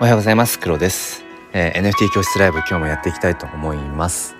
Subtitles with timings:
[0.00, 0.58] おはようございます。
[0.58, 4.34] 黒です、えー、NFT 教室ライブ今日もやっていきたいと思います。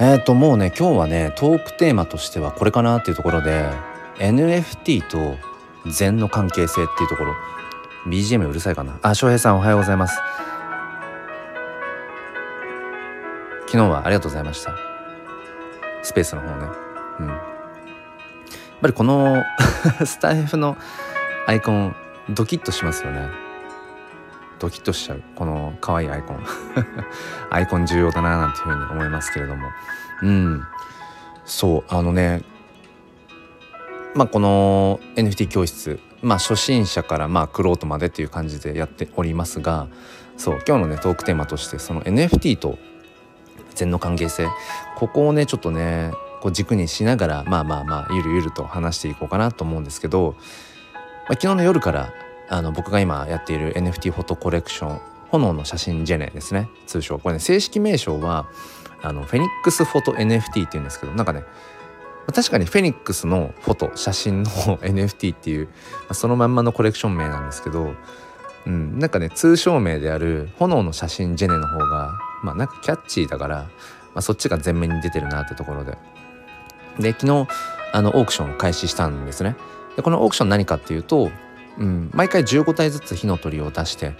[0.00, 3.70] えっ、ー、ともうね今日はねトークテーマとしてはこれかなっていうところで
[4.18, 5.36] NFT と
[5.88, 7.34] 禅の関係性っていうところ。
[8.08, 8.98] BGM うるさいかな？
[9.02, 10.18] あ翔平さんおはようございます。
[13.66, 14.74] 昨日はありがとうございました。
[16.02, 16.68] スペースの方ね。
[17.20, 17.26] うん。
[17.28, 17.38] やっ
[18.80, 19.42] ぱりこの
[20.04, 20.76] スタイフの
[21.46, 21.96] アイコン
[22.30, 23.45] ドキッとしますよね。
[24.58, 25.22] ドキッとしちゃう。
[25.34, 26.44] この可愛いアイコン。
[27.50, 29.68] アイコン重要だななんていうふうに思いますけれども。
[30.22, 30.62] うん。
[31.46, 32.42] そうあのね
[34.14, 39.86] まあこの NFT 教室まあ初心者からまあクロートまでっていう感じでやっておりますが
[40.36, 42.78] そう今日のねトークテーマとしてその NFT と
[43.74, 44.48] 禅の関係性
[44.96, 46.10] ここをねちょっとね
[46.40, 52.12] こう軸にしながらまあまあまあゆるゆると話していこうかなと思うんですけど、まあ、昨日の夜から
[52.48, 56.68] あの僕が今やっている NFT フォトコレクション炎の写真ジェネですね。
[56.86, 57.18] 通称。
[57.18, 58.46] これね正式名称は
[59.02, 61.44] あのフェニックスフォト NFT っていうんですけどなんかね
[62.34, 64.50] 確かにフェニックスのフォト写真の
[64.82, 65.72] NFT っていう、ま
[66.10, 67.94] あ、そのまんまのコレクション名なんですけど、
[68.66, 73.68] うん、なんかね通称名である炎の写真ジェネの方がまあなんかキャッチーだから、ま
[74.16, 75.96] あ、そっちが前面に出てるなってところで。
[76.98, 77.46] で昨日
[77.92, 79.54] あのオークションを開始したんですね。
[79.96, 81.30] でこのオークション何かっていうと
[81.78, 84.14] うん、毎回15体ずつ火の鳥を出して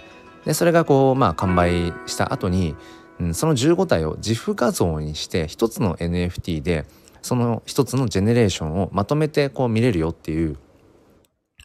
[0.45, 2.75] でそれがこうまあ完売した後に、
[3.19, 6.85] うん、その15体を自負画像にして一つの NFT で
[7.21, 10.57] その一つのジェネレーションをまとめてこう見れるよっていう、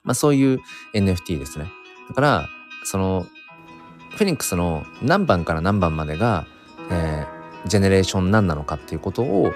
[0.03, 0.59] まあ、そういう
[0.95, 1.67] NFT ですね。
[2.09, 2.49] だから
[2.85, 3.27] その
[4.11, 6.47] フェニックスの何番から何番までが、
[6.91, 9.53] えー、ジェネレーション何なのかっていうことを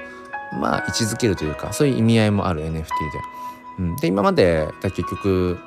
[0.60, 2.86] まあ位置づけるというかそういう意味合いもある NFT で。
[3.78, 5.58] うん、で今まで結局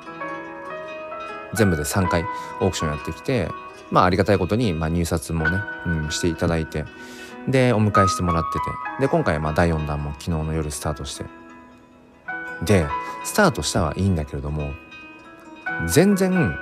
[1.54, 2.24] 全部で3回
[2.60, 3.48] オークションやってきて
[3.90, 6.84] まあありがたいことに、まあ、入札もね、うん、していただいて
[7.48, 8.64] でお迎えしてもらってて
[9.00, 11.24] で今回まあ第4弾も昨日の夜スタートして
[12.64, 12.86] で
[13.24, 14.72] スタートしたはいいんだけれども
[15.86, 16.56] 全然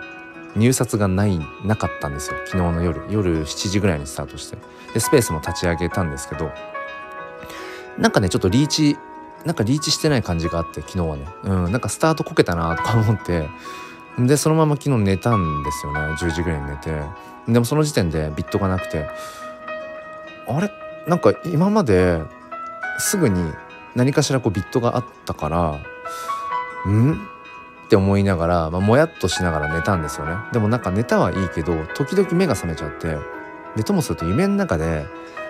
[0.57, 4.57] 入札がないなかったんですよ昨日の夜夜7時ぐらいにスタートして。
[4.95, 6.51] でスペースも立ち上げたんですけど
[7.99, 8.97] なんかねちょっとリーチ
[9.45, 11.27] なんかリーチしてない感じがあって昨日はね。
[11.45, 13.49] うんなんかスタートこけたなとか思って
[14.27, 16.01] でそのまま昨日寝たんですよね。
[16.15, 17.01] 10時ぐらいに寝て。
[17.47, 19.07] でもその時点でビットがなくて。
[20.49, 20.71] あれ？
[21.07, 22.21] なんか今まで
[22.99, 23.53] すぐに
[23.95, 27.13] 何かしらこうビットがあったからん？
[27.13, 30.35] って思いながら、まあ、もやっとしながら寝たんですよね。
[30.53, 33.17] でもなんか寝たはいいけど時々目が覚めちゃって
[33.77, 35.07] でともすると夢の中で、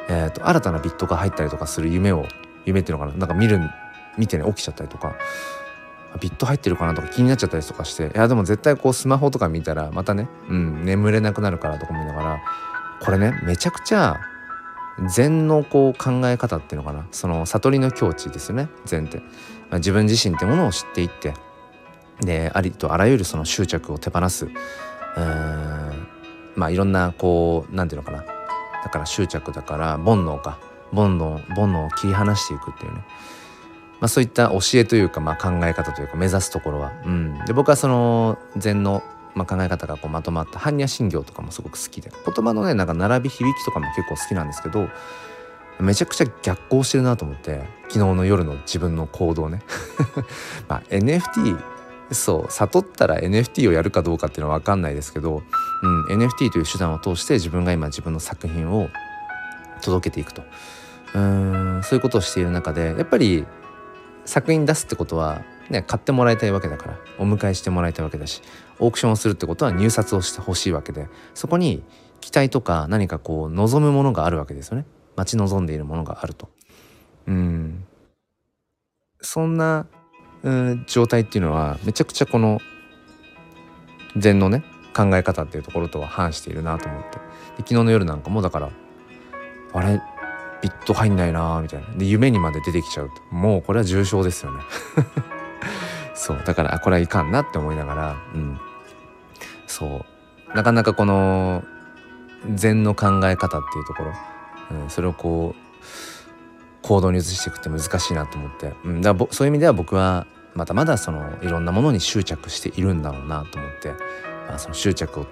[0.08, 2.26] えーと、新たなビットが入ったりとかする夢を
[2.64, 3.18] 夢っていうのかな？
[3.18, 3.60] なんか見る
[4.16, 5.16] 見てね起きちゃったりとか。
[6.20, 8.06] ビット入ってるかなとか気になっちゃったりとかして。
[8.06, 12.38] いやでも絶対こうスマホとか見たらまたね、うん、眠れなくなるからとか思いながら。
[13.00, 14.18] これねめちゃくちゃ
[15.14, 17.06] 禅のこう考え方っていうのかな。
[17.12, 18.68] その悟りの境地ですよね。
[18.84, 19.24] 禅って、ま
[19.72, 21.34] あ、自分自身ってものを知っていって。
[22.20, 24.46] でありとあらゆるその執着を手放す。
[24.46, 24.52] うん
[26.56, 28.24] まあいろんなこう何て言うのかな。
[28.82, 30.58] だから執着だから煩悩か。
[30.92, 33.04] 煩悩煩悩を切り離していくっていうね。
[34.00, 39.02] まあ、そういった教えというか、まあ、考え方というか目指すところは、うん、で僕はその禅の、
[39.34, 42.10] まあ、考え方がこうまとまった般若心経とかもすごく好きで。
[42.24, 44.88] 言葉のねなんか並び響きとかも結構好きなんですけど
[45.80, 49.62] めちゃくちゃ逆行してるなと思って昨日の夜の自分の行動ね。
[50.68, 51.58] まあ NFT
[52.10, 55.42] そう悟ったら NFT をやるかどうかっていうのは分かんないですけど、
[55.82, 58.88] うん、NFT という手段を通して自分が今自分の作品を
[59.82, 60.42] 届けていくと。
[61.14, 63.46] うんそういうことをしている中でやっぱり
[64.28, 68.42] 作品出すってことはね買ってもらいたいわけだからお迎えしてもらいたいわけだし
[68.78, 71.82] オークションをするってことは入札をしてほしいわけでそこに
[72.20, 74.84] 期待とか何かこう望むものがあるわけですよね。
[75.16, 76.50] 待ち望んでいるものがあると。
[77.26, 77.84] うん。
[79.20, 79.86] そんな、
[80.42, 82.60] うん、状態っていうのはめちゃくちゃこの
[84.16, 84.62] 禅のね
[84.94, 87.18] 考え方っていうところとは反しているなと思って。
[87.18, 87.20] で
[87.58, 88.70] 昨日の夜なんかもだから
[89.72, 90.02] あれ
[90.62, 91.86] ビット入んないなみたいな。
[91.96, 93.34] で夢にまで出てきちゃうと。
[93.34, 94.62] もうこれは重症ですよね。
[96.14, 96.42] そう。
[96.44, 98.58] だからあこれはいかんなって思いながらうん。
[99.66, 100.54] そう。
[100.54, 101.62] なかなかこの
[102.54, 104.12] 禅の考え方っていうところ、
[104.82, 105.78] うん、それをこう
[106.82, 113.90] 行動に移していくって難しいなと思って、うん、だからそういう意味では僕はまだまだそのいろんなものに執着しているんだろうなと思って、
[114.48, 115.26] まあ、その執着を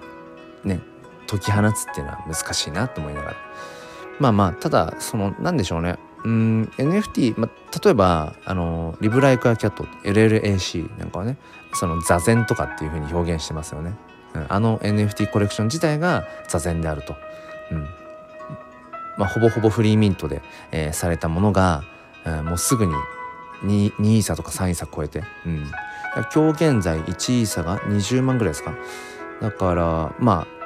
[0.63, 0.81] ね
[1.27, 3.46] 解き放つっていうのは難しいなと思いながら。
[4.19, 5.97] まあまあただその何でしょうね。
[6.23, 11.37] うん NFT、まあ、例えばあのリブライクアキャット LLAC なんかはね
[11.73, 13.95] その座禅とかっていうふうに表現してますよね。
[14.33, 17.15] うん、あの NFT コレクション自体が座禅であると。
[17.71, 17.87] うん。
[19.17, 20.41] まあ、ほぼほぼフリーミントで、
[20.71, 21.83] えー、されたものが、
[22.25, 22.93] えー、もうすぐに
[23.63, 25.71] 2, 2イーサとか3イーサ超えて、うん、
[26.33, 28.73] 今日現在1イーサが20万ぐらいですか。
[29.41, 30.56] だからまあ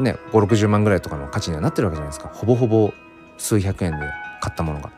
[0.00, 2.92] ね560万ぐらいとかの価値にはなってるわけじゃないですかほぼほぼ
[3.36, 3.98] 数百円で
[4.40, 4.90] 買ったものが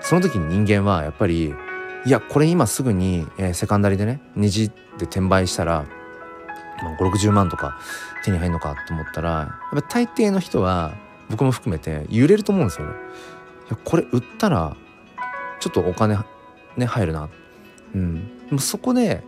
[0.00, 1.54] その時に人間はやっぱり
[2.06, 5.84] いやこれ今すぐに、えー、セカンダリでね虹で転売したら、
[6.82, 7.78] まあ、560万とか
[8.24, 10.92] 手に入るのかと思ったらやっぱ大抵の人は
[11.28, 12.94] 僕も含めて揺れると思うんですよね。
[13.68, 14.76] いやこれ売ったら
[15.60, 16.18] ちょっとお金
[16.76, 17.28] ね入るな。
[17.94, 19.22] うん、でもそこで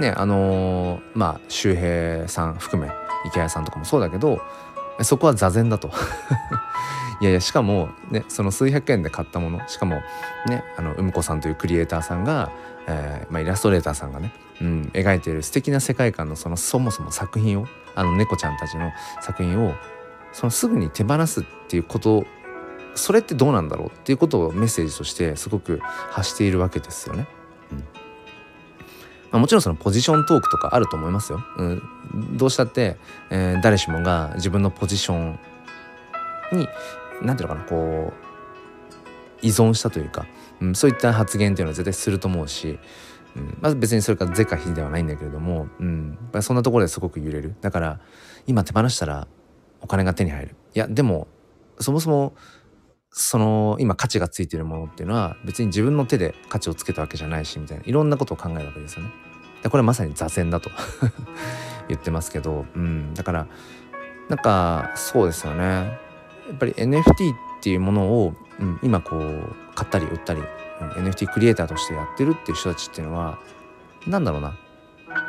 [0.00, 2.90] ねあのー、まあ周平さん含め
[3.26, 4.40] 池谷さんとかもそうだけど
[5.02, 5.90] そこは座禅だと
[7.20, 10.02] いやいやしかもねその数百円で買ったものしかも
[10.46, 12.50] ねあのうんこさんというクリエイターさんが、
[12.86, 19.74] えーまあ、イラストレーターさんがね、うん、描いている素敵な世界観のそのそもそも作品をあの猫ちゃんたちの作品を
[20.32, 22.26] そのすぐに手放すっていうこと
[22.94, 27.26] それってどうなんだろうっていうことをメッセージとしてすごく発しているわけですよね。
[29.30, 31.44] まあ、もちろんそのポジショントークとかあると思いますよ。
[31.56, 31.82] うん、
[32.36, 32.96] どうしたって、
[33.30, 35.38] えー、誰しもが自分のポジション
[36.52, 36.68] に
[37.22, 38.12] 何ていうのかなこ
[39.42, 40.26] う依存したというか、
[40.60, 47.54] うん、そういった発言っていうのは絶対すると思うし、うんまず別にそれから是か非ではないんだけれども、うん、そんなところですごく揺れる。
[47.60, 48.00] だから
[48.46, 49.28] 今手放したら
[49.82, 50.56] お金が手に入る。
[50.74, 51.28] いやでも
[51.78, 52.34] そもそも
[53.18, 59.10] その今価値がついてるものっていうのは別に自分の手で価値をつけたわけじゃないしみたいないろんなことを考えるわけですよね。
[59.62, 60.68] でこれまさに座禅だと
[61.88, 63.46] 言ってますけど、うん、だから
[64.28, 65.98] なんかそうですよね。
[66.46, 67.04] やっぱり NFT っ
[67.62, 70.42] ていうものを、うん、今こう買ったり売ったり、
[70.82, 73.38] うん、NFT クリエイターとしてやってるっていう人たちっていうのは
[74.06, 74.48] 何だろうな。
[74.48, 74.56] やっ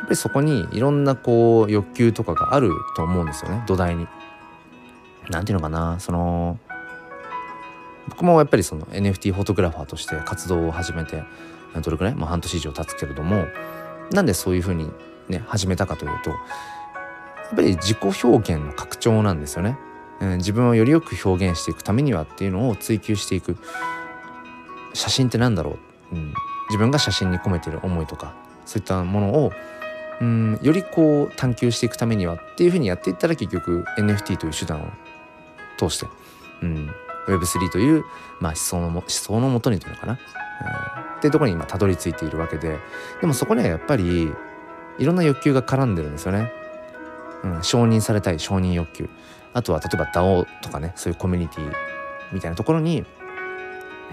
[0.01, 3.63] ぱりそこにいろんなこう欲求とかがあると思うんですよね。
[3.65, 4.09] 土台に。
[5.29, 6.01] なんていうのかな。
[6.01, 6.59] その
[8.09, 11.23] 僕もやっぱりその NFT フォトグラファーとして活動を始めて
[11.81, 13.45] どれくらい、まあ、半年以上経つけれども
[14.11, 14.89] なんでそういうふうに
[15.27, 19.77] ね始めたかというとやっぱり自己表現の拡張なんですよね、
[20.19, 23.57] うん、自分をよりよく表現していくためにはっていうのを追求していく。
[24.97, 25.77] 写真ってなんだろ
[26.11, 26.33] う、うん、
[26.69, 28.33] 自分が写真に込めてる思いとか
[28.65, 29.51] そういったものを
[30.19, 34.87] うんよりこう探求していくためにはっていうふうにやっていったら結局 NFT という手段を
[35.77, 36.07] 通して、
[36.63, 36.89] うん、
[37.27, 38.05] Web3 という、
[38.39, 40.17] まあ、思想のも思想のもとにというのかな、うん、
[41.17, 42.79] っていうところに今たどり着いているわけで。
[43.21, 44.31] でもそこにはやっぱり
[44.97, 46.51] いろんな欲求が絡んでるんですよね。
[47.43, 49.09] うん、承認されたい承認欲求。
[49.53, 51.73] あとは例えば DAO とかねそういうコミュニティ
[52.31, 53.05] みたいなところに、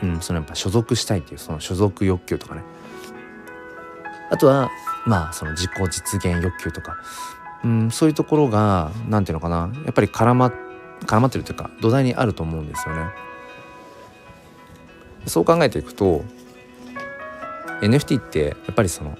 [0.03, 2.63] うん、そのやっぱ所属したいっていうその所属欲求とかね。
[4.31, 4.71] あとは
[5.07, 6.97] まあその自己実現欲求とか、
[7.63, 9.71] うん、そういうところが何ていうのかな。
[9.85, 10.65] やっぱり絡まって
[11.07, 13.03] 絡まってるというか土台にあると思うんですよね。
[15.27, 16.23] そう考えていくと
[17.81, 19.17] NFT ってやっぱりその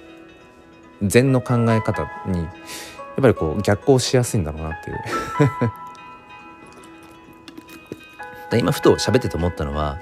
[1.03, 4.99] 禅の考え方にやっぱりこう逆行しやすいんだろうなっていう
[8.59, 9.99] 今ふと喋ってて思ったのは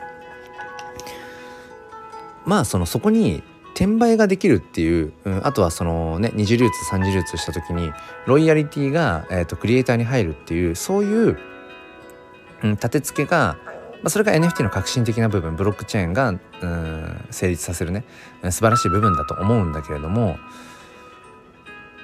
[2.45, 3.43] まあそのそこに
[3.75, 7.93] 転売ができるっていう、うん、あとはそのね二次流通三次流通した時に
[8.27, 11.39] ロイヤリティが、えーと、クリエイターに入るっていうそういう、
[12.63, 16.33] うん、立て付けが、まあ、それが NFT の革新的な部分ブロックチェーンが、う
[16.67, 18.05] ん、成立させるね
[18.45, 20.37] 素晴らしい部分だと思うんだけれども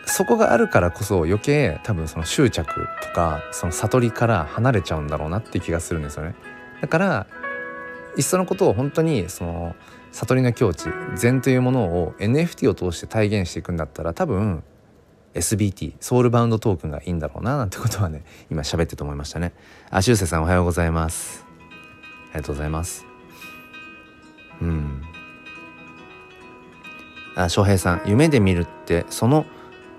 [0.09, 6.35] そこがあるからこそ余計多分その執着とかその悟りから離れちゃうんだろうなって気がするんですよね。
[6.81, 7.27] だから
[8.17, 9.77] いっそのことを本当にその
[10.13, 14.65] 悟りの境地禅というものを NFT を通して体現していくんだったら多分
[15.39, 19.53] SBT ソウルバウンドトークンがいいんだろうななんてことはね 今喋ってと思いましたね。
[19.91, 21.45] あしゅうせさんおはようございます。
[22.33, 23.07] ありがとうございます。
[24.61, 25.03] うん。
[27.37, 29.47] あ翔平さん夢で見るってその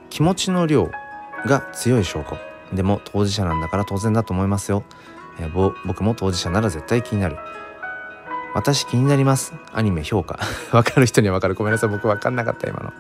[0.09, 0.91] 気持ちの量
[1.45, 2.37] が強い証拠。
[2.73, 4.83] でも当事者なんだから当然だと思いますよ、
[5.39, 7.37] えー、僕も当事者なら絶対気になる。
[8.53, 9.53] 私気になります。
[9.73, 10.39] アニメ評価。
[10.75, 11.55] わかる人にはわかる。
[11.55, 11.89] ごめんなさい。
[11.89, 12.93] 僕わかんなかった今の。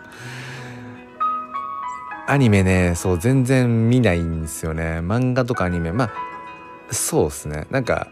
[2.29, 4.99] アニメねそう全然見ないんですよね。
[4.99, 5.91] 漫画とかアニメ。
[5.91, 7.65] まあそうっすね。
[7.71, 8.07] なんか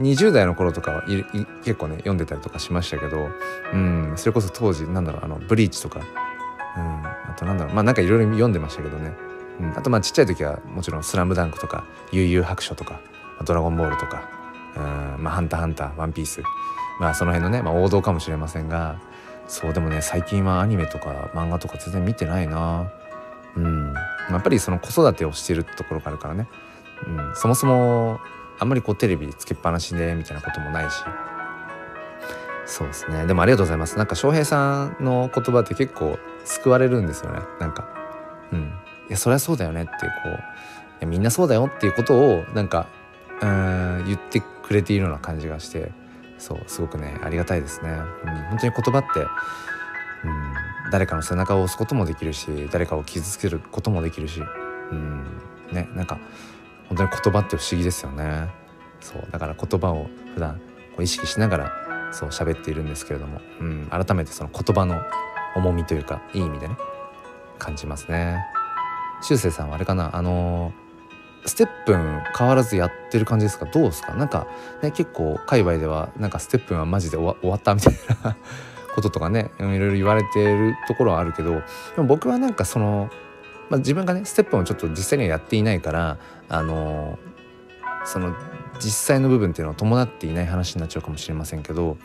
[0.00, 1.04] 20代の頃とかは
[1.62, 3.28] 結構ね読んでたりとかしましたけど
[3.72, 9.12] うんそれこそ当時なんだろうあのブリーチとかうんあとなんだろうまあなんかいろいろ読んでましたけどね、
[9.60, 12.98] うん、あとまあちっちゃい時はもちろん「スラムダンクとか「悠々白書」とか
[13.46, 14.28] 「ドラゴンボール」とか
[14.76, 16.42] うんまあ「ハンターハンター」「ワンピース」
[16.98, 18.96] まあその辺のね、まあ、王道かもしれませんが
[19.46, 22.90] そうでもね最近はアニメとか漫画とか全然見てないな。
[23.56, 23.94] うん。
[24.30, 26.48] やっぱりその子育てをしているところがあるからね、
[27.06, 28.20] うん、そもそも
[28.58, 30.96] あんまりこうテレビつけっぱなしでみたいなこともないし。
[32.66, 33.26] そうですね。
[33.26, 33.98] でもありがとうございます。
[33.98, 37.40] なんか翔平さんの言葉って結構救われるんですよね。
[37.60, 37.86] なんか。
[38.52, 38.72] うん。
[39.08, 40.12] いやそりゃそうだよねってこ
[41.02, 41.06] う。
[41.06, 42.86] みんなそうだよっていうことをなんか
[43.42, 45.92] うん言ってくれているような感じがして。
[46.36, 47.96] そうすごくねありがたいですね、うん、
[48.50, 50.54] 本当に言葉って、うん、
[50.94, 54.40] 誰かの背中を押すこともできるし誰かを傷つけることもできるし、
[54.92, 55.24] うん、
[55.72, 56.20] ねなんか
[56.88, 58.48] 本当に言葉って不思議ですよね。
[59.00, 60.60] そうだから言葉を普段
[60.94, 61.72] こう意識しながら
[62.12, 65.02] そう喋っているんですけれども、うん、改めてその言葉の
[65.56, 66.76] 重みというかいい意味でね
[67.58, 68.44] 感じますね。
[69.20, 73.64] しゅうせいさんはあれかなあのー、ステップン変わらずやってる感じですか？
[73.64, 74.14] どうですか？
[74.14, 74.46] なんか
[74.80, 78.36] ね結構界隈ではなんかステップンはマジで終わったみたいな。
[78.94, 81.60] こととかねいろいろ言われてるところはあるけどで
[81.98, 83.10] も僕はなんかその、
[83.68, 87.18] まあ、自分がねステップをちょっと実際にはやっていないからあの、
[88.04, 88.34] その
[88.78, 91.96] 実際の部分っていうのは伴っていない話になっちゃうかもしれませんけど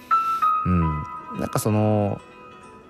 [0.66, 0.82] うん
[1.40, 2.20] なんかその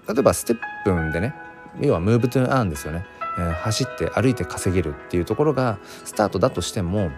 [0.07, 1.33] 例えばステップでね
[1.79, 3.05] 要は Move to Earn ですよね、
[3.37, 7.11] えー、走って歩いて稼げるっていうところがスタートだとしても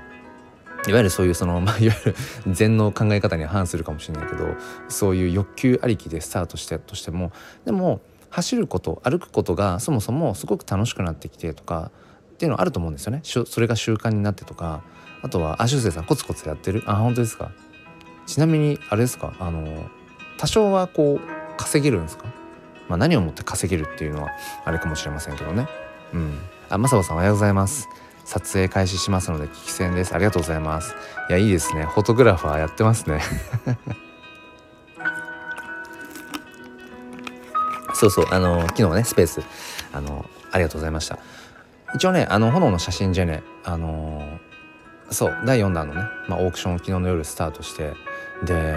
[0.88, 2.16] いわゆるそういうその、 まあ、いわゆる
[2.48, 4.56] 禅の考え方に反するかもしれないけど
[4.90, 7.32] そういう欲求ありきでスタートしてとしても
[7.66, 11.92] でも走ること歩くことがそもそもすごく楽しくなってきてとか
[12.34, 13.22] っていうのはあると思うんですよね。
[13.24, 14.82] それが習慣になってとか
[15.22, 16.82] あとはあしゅうせいさんコツコツやってる？
[16.88, 17.52] あ本当ですか？
[18.26, 19.34] ちなみにあれですか？
[19.40, 19.90] あの
[20.38, 22.26] 多少はこう稼げるんですか？
[22.88, 24.30] まあ何をもって稼げるっていうのは
[24.66, 25.68] あれかもしれませんけどね。
[26.14, 26.40] うん。
[26.70, 27.88] あまさこさんおはようございます。
[28.26, 30.14] 撮影開始しますので聞き戦です。
[30.14, 30.96] ありがとうございます。
[31.30, 31.86] いやいいですね。
[31.86, 33.22] フォトグラファーやってますね。
[37.94, 39.42] そうそうあの昨日ねスペース
[39.94, 41.20] あのありがとうございました。
[41.94, 44.40] 一応ねあの炎の写真じゃねあの
[45.10, 47.94] そう第4弾のね、まあ、オークション昨日の夜スタートして
[48.46, 48.76] で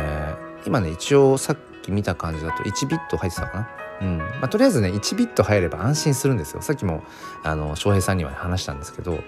[0.66, 3.83] 今ね一応さっき見た感じだと1ビット入ってたかな。
[4.04, 4.18] うん。
[4.18, 6.62] まあ、とりあえずね1ビット入れば安心するんですよ。
[6.62, 7.02] さっきも
[7.42, 9.18] あの翔平さんには話したんですけど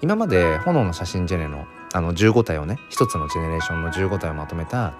[0.00, 4.94] 今まで炎の写真ジェネのあの15体をね一つのジェネレーションの15体をまとめた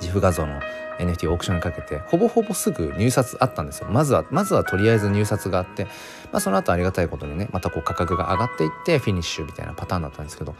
[0.00, 0.60] 自負画像の
[0.98, 3.88] NFT オークションにかけてほぼほぼすぐ入札あったんですよ。
[3.90, 5.84] まずはまずはとりあえず入札があって、
[6.32, 10.54] まあ、その後ありがたいことにねまたこう価格が上がっていってフィニッシュみたいなパターンだったんですけど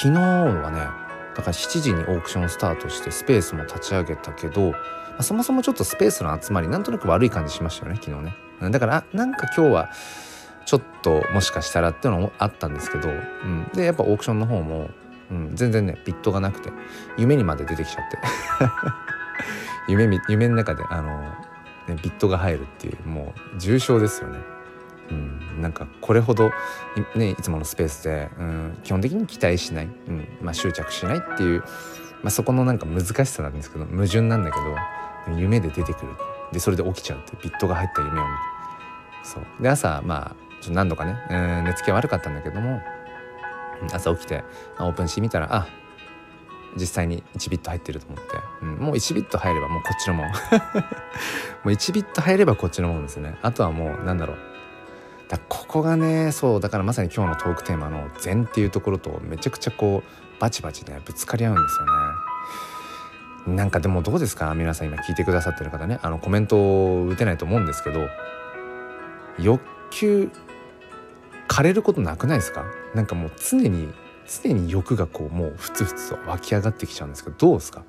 [0.00, 4.74] 昨日はねだから7時にオークションスタートしてスペースも立ち上げたけど、
[5.22, 8.70] そもそもちょっとスペースの集まりなんとなく悪い感じしましたよね昨日ね。
[8.70, 9.90] だからなんか今日は
[10.64, 14.90] ちょっともしかしたらっていうのもあったんですけど、うん、でやっぱオークションの方も、
[15.30, 16.70] うん、全然ねビットがなくて
[17.18, 18.18] 夢にまで出てきちゃって。
[19.88, 21.20] 夢夢の中であの、
[21.88, 24.38] ね、ビットが入るっていうもう重症ですよね。
[25.10, 26.50] うん、なんかこれほど
[27.14, 30.28] い,、ね、いつものスペースで、うん、基本的に期待しない、うん。
[30.40, 31.60] まあ、執着しないっていう、
[32.22, 34.64] まあ、そこのなんか難しさなんですけど矛盾なんだけど
[35.28, 36.12] 夢で出てくる。
[36.52, 38.52] でそれで起きちゃうってビットが入った夢を見て。
[39.24, 39.44] そう。
[39.60, 42.80] で朝まあ何度かね、うん、寝つきは悪かったんだけども
[43.92, 44.44] 朝起きて、
[44.78, 45.66] オープンしてみたらあ
[46.76, 50.26] 実際に1ビット入ってると思って、うん、もう1ビット入ればもうこっちのもん。
[50.30, 50.32] も
[51.66, 53.36] う1ビット入ればこっちのもんですね。
[53.42, 54.38] あとはもうなんだろう。
[55.28, 61.92] だここがねそうだからまさに今日のトークテーマの「禅」っていうところとめちゃくちゃこうバチバチねぶつかり合うんですよね。
[63.46, 64.54] なんかでもどうですか？
[64.54, 65.98] 皆さん今聞いてくださってる方ね。
[66.02, 68.08] あのコメントを打てないと思うんですけど
[69.38, 70.30] 欲求
[71.48, 72.64] 枯れることなくないですか？
[72.94, 73.92] なんかもう常に
[74.26, 77.84] 常に欲がこうもうふつふつと湧き上がってきちゃうんですけどどうですか？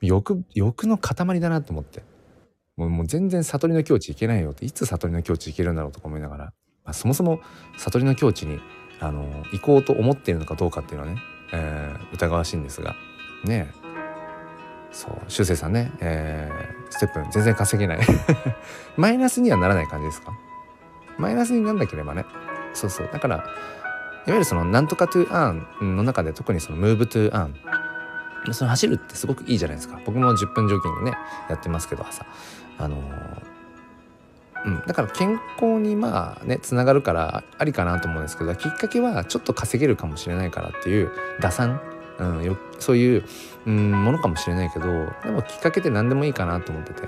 [0.00, 2.02] 欲欲の塊だなと思って。
[2.76, 6.44] もうもう全然悟りの境地行けないよっていつ悟りの境地行けるんだろうとか思いながら、
[6.84, 7.40] まあ、そもそも
[7.78, 8.60] 悟りの境地に
[9.00, 11.18] あの行こうと思っているのかどうかっていうのはね、
[11.54, 12.94] えー、疑わしいんですが。
[13.44, 13.85] ねえ。
[14.96, 17.98] そう修正さんね、えー、ステップ全然稼げない。
[18.96, 20.32] マイナスにはならない感じですか？
[21.18, 22.24] マイナスになんなければね。
[22.72, 23.10] そうそう。
[23.12, 23.44] だからいわ
[24.28, 27.54] ゆるそのなんとか to earn の中で特にその move to earn。
[28.54, 30.00] その走るってすごくいいじゃないですか。
[30.06, 31.12] 僕も10分ジョギングね
[31.50, 32.24] やってますけど朝。
[32.78, 32.96] あの
[34.64, 41.80] うん、だから健康にまあねつながるからありかなと思うんですけどきっかけはちょっと稼げるかもしれないからっていう打算、
[42.18, 43.24] うん、よそういう、
[43.66, 47.02] うん、ものかもしれないけどでもきっかけって何でもいいかなと思ってて。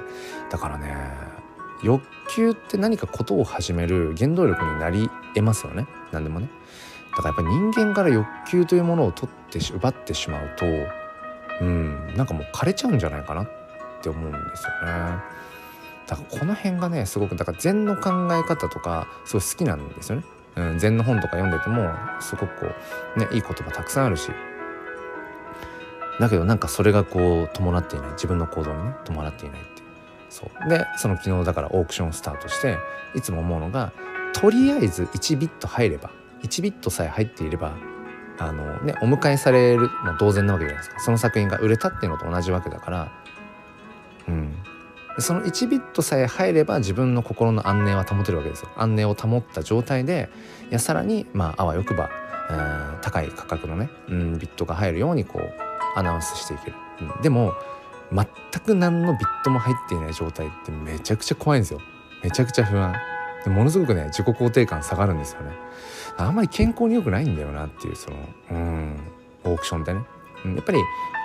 [0.51, 0.97] だからね
[1.83, 2.03] 欲
[2.35, 5.87] 求って何かことを始める原動力になり得ますよね。
[6.13, 6.49] 何でもね。
[7.17, 10.67] だからやっぱり人間から欲求というものを取って奪ってしまうと
[11.61, 13.49] うんなんかもう枯れちゃうんじゃないかなっ
[14.03, 15.19] て思うんですよね。
[16.07, 20.25] だからこの辺がねすごくだから禅の考え方とかすごい好きなんですよね。
[20.57, 21.89] うん、禅の本とか読んでても
[22.21, 22.75] すごくこ
[23.17, 24.31] うねいい言葉たくさんあるし
[26.21, 28.11] だけどなんかそれがこう伴っていない。
[28.13, 29.87] 自分の行動にね伴っていないっていう。
[30.31, 30.69] そう。
[30.69, 32.77] でその昨日だからオークションスタートして
[33.15, 33.93] いつも思うのが
[34.35, 36.11] とりあえず1ビット入れば
[36.43, 37.77] 1ビットさえ入っていれば
[38.39, 41.01] あのねお迎えされるの同然なわけじゃないですか。
[41.01, 43.13] その作品が売れたっていうのと同じわけだから。
[44.29, 44.55] うん。
[45.21, 48.71] その1ビットさえ入れば自分の心の安寧は保てるわけですよ。
[48.77, 50.29] 安寧を保った状態で
[50.71, 52.09] いやさらにまああわよくば、
[53.03, 55.68] 高い価格のね、うん、ビットが入るようにこう
[55.99, 57.55] アナウンスしていける、うん、でも
[58.13, 58.27] 全
[58.65, 61.81] く何のビットも入っていない状態ってめちゃくちゃ怖いんですよ。
[62.23, 62.95] めちゃくちゃ不安。
[63.45, 65.53] でものすごくね自己肯定感下がるんですよね。
[66.17, 68.17] あんまり健康に良くないんだよなっていうその
[68.51, 68.97] うん
[69.45, 70.05] オークションってね、
[70.45, 70.79] うん、やっぱり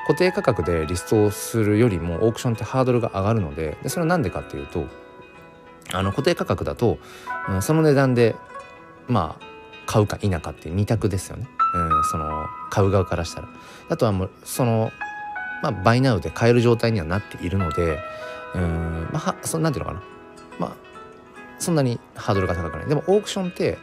[0.08, 4.86] 固定価格でリストをするよりもオークションってハードルが上がるのででそれは何でかっていうと
[5.94, 7.00] あの固定価格だと、
[7.50, 8.36] うん、その値段で
[9.08, 9.46] まあ
[9.86, 13.48] 買うか否かっていう二択ですよね、うん、その買う側からしたら。
[13.90, 14.92] あとはもうその
[15.62, 18.00] まあバイナウで買える状態にはなっているので
[18.56, 20.04] うんまあそなんていうのかな。
[20.60, 20.76] まあ
[21.60, 22.88] そんなにハードルが高くない。
[22.88, 23.78] でもオークションって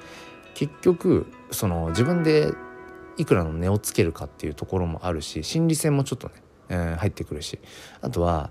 [0.54, 2.52] 結局その自分で
[3.16, 6.35] いくらの値をつけるかっていうところもあるし心理戦もちょっとね、
[6.69, 7.59] えー、入ってくるし。
[8.00, 8.50] あとは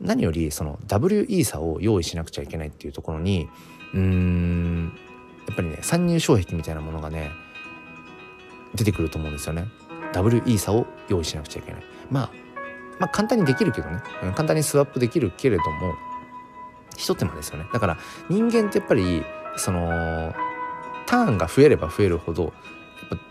[0.00, 3.48] 何よりその WE 差を用意しなくちゃいけないっていうところに
[3.92, 4.92] うーん
[5.46, 7.30] やっぱりね参入障壁みたいなものがね
[8.74, 9.66] 出てくると思うんですよね。
[10.12, 11.82] WE 差を用意しなくちゃいけない。
[12.10, 12.30] まあ
[12.98, 15.94] まあ簡単にできるけどね、うん、簡単にスワップできるけれども
[16.96, 17.66] 一手間ですよね。
[17.72, 17.98] だから
[18.28, 19.24] 人間ってやっぱり
[19.56, 20.34] その
[21.06, 22.52] ターンが増えれば増えるほど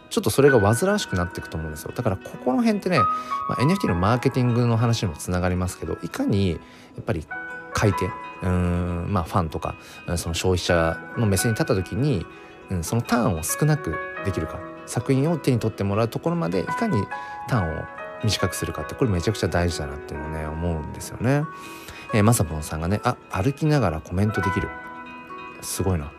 [0.09, 1.91] ちょっとそれが煩わしくなっていくと思うんですよ。
[1.95, 6.57] だからここの辺ってね、まあ、NFT のマーケティングの話にもつながりますけどいかにや
[7.01, 7.25] っぱり
[7.74, 8.09] 買い手
[8.41, 9.75] うんまあファンとか
[10.17, 12.25] その消費者の目線に立った時に、
[12.71, 13.95] うん、そのターンを少なく
[14.25, 14.59] できるか。
[14.89, 17.03] 作品を手に取ってもらうところまでいかに
[17.48, 17.83] ターンを
[18.24, 21.44] 短くするかってこれめちゃくちゃ大事だなっていうのをね思うんですよね。
[22.14, 24.68] えー、まさぽんさんがねあ歩きながらコメントできる。
[25.61, 26.11] すごいな。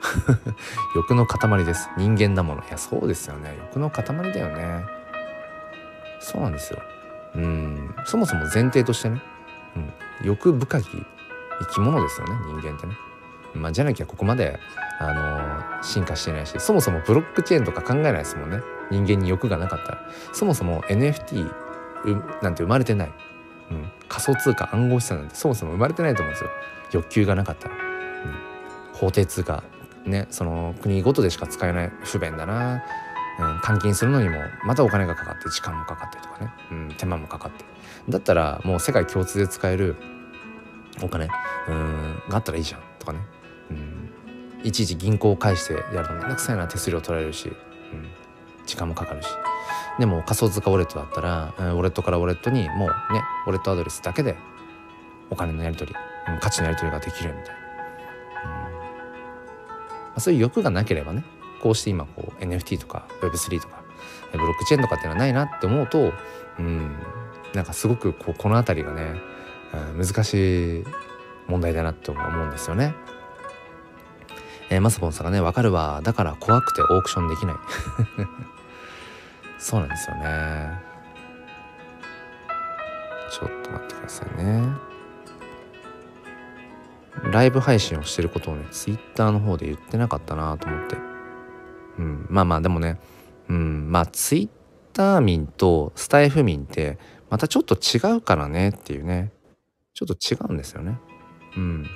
[0.95, 1.91] 欲の塊です。
[1.97, 2.63] 人間だもの。
[2.63, 3.57] いやそうですよね。
[3.59, 4.85] 欲の塊だよね。
[6.21, 6.81] そうなんですよ。
[7.35, 7.95] うん。
[8.05, 9.21] そもそも前提としてね、
[9.77, 9.93] うん、
[10.23, 10.85] 欲深き
[11.61, 12.35] 生き物ですよね。
[12.47, 12.95] 人間ってね。
[13.55, 14.59] まあ、じゃなきゃここまで、
[14.99, 18.61] あの、進化してないしそもそもブロックチェーンとか考えないですもんね。
[18.91, 20.11] 人間に欲がなかったら。
[20.33, 21.51] そもそも NFT
[22.43, 23.13] なんて生まれてない、
[23.71, 26.51] うん、仮想通貨暗号資産なんてそもそも生まれてないと思うんですよ。
[26.93, 27.81] 欲求がなかったら、うん、
[28.93, 29.63] 法定通貨。
[30.05, 30.27] ね。
[30.31, 32.83] その国ごとでしか使えない不便だな、
[33.39, 37.65] うん、換金するのにもまたお金がかかって時間もかかってとかね、うん、手間もかかって。
[38.09, 39.97] だったらもう世界共通で使える
[41.03, 41.29] お金
[41.69, 42.81] うんがあったらいいじゃん。
[42.99, 43.21] とかね、
[43.71, 46.67] うん、いちいち銀行を返してやるとめんどくさいな。
[46.67, 47.55] 手数料取られるし、うん、
[48.67, 49.29] 時間もかかるし。
[49.99, 54.37] でも仮想通貨ウォレットだったら、うんウォレットからウォレットにもうねウォレットアドレスだけで
[55.29, 55.99] お金のやり取り、
[56.33, 57.61] うん、価値のやり取りができるみたいな、
[58.45, 58.51] うん。
[58.51, 61.25] まあ、そういう欲がなければね
[61.61, 63.83] こうして今こう NFT とか Web3 とか
[64.33, 66.13] ブロックチェーンとかっていうのはないなって思うと、
[66.59, 66.97] うん、
[67.55, 69.21] なんかすごくこうこの辺りがね
[69.95, 70.85] うん難しい
[71.47, 72.95] 問題だなと思うんですよね。
[74.71, 76.01] えー、マスボンさんがね「わかるわ。
[76.03, 77.57] だから怖くてオークションできない」
[79.59, 80.91] そうなんですよね。
[83.31, 84.63] ちょっと待ってくださいね。
[87.33, 90.97] ライブ配信をしてることをねツイッターの方で言ってなかったなと思って。
[91.99, 92.27] うん。
[92.31, 92.99] まあまあでもね。
[93.49, 93.91] うん。
[93.91, 94.49] まあツイッ
[94.93, 99.33] ター民とスタイフ民ってまたちょっと違うからねっていうね。
[99.95, 100.99] ちょっと違うんですよね。
[101.57, 101.87] うん。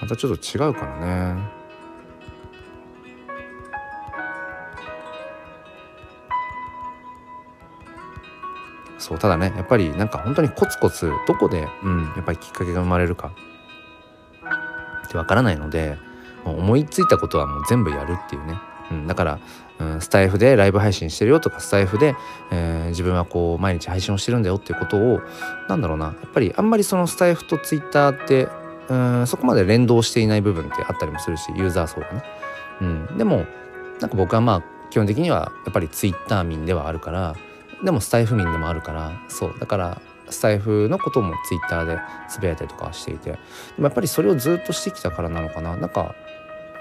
[0.00, 1.60] またちょっと違うからね。
[8.98, 13.32] そうただねやっぱりなんか本当にコツコツどこで、うん、やっぱりきっかけが生まれるか
[15.06, 15.96] ってわからないので
[16.44, 18.58] 思いついたことはもう全部やるっていうね
[18.90, 19.38] うん、だから、
[19.78, 22.14] うん、スタイフでライブ配信してるよとかスタイフで、
[22.50, 25.20] えー、自分はこう毎日配信をしてるんだよっていうことを
[25.68, 28.48] なんだろうなやっぱりあんまりそのスタイフとツイッターって
[28.90, 32.22] うんそこまで連動していない部分ってあったりもするしユーザー層がね。
[32.80, 33.46] うん、でも
[34.00, 37.36] なんか僕はまあ基本的にはやっぱりツイッター民ではあるから
[37.84, 39.58] でもスタイフ民でもあるからそう。
[39.58, 41.98] だからスタイフのこともツイッターで
[42.28, 43.30] つぶやいたりとかしていて。
[43.30, 43.38] で
[43.78, 45.76] もやっぱりそれをずっとしてきたからなのかな。
[45.76, 46.06] なんかや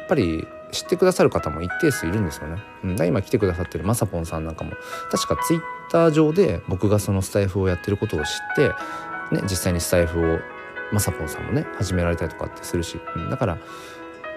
[0.06, 2.62] っぱり知ってくださる方も一定数いるんですよね。
[2.84, 4.72] うん、今来てくださってるまさぽんさんなんかも。
[5.12, 8.70] 確かツイッター上で僕がそのスタイフをやってることを知って、
[9.36, 10.40] ね、実際にスタイフを
[10.92, 13.58] まさぽんさんもね始められたりとかってするし、うん、だから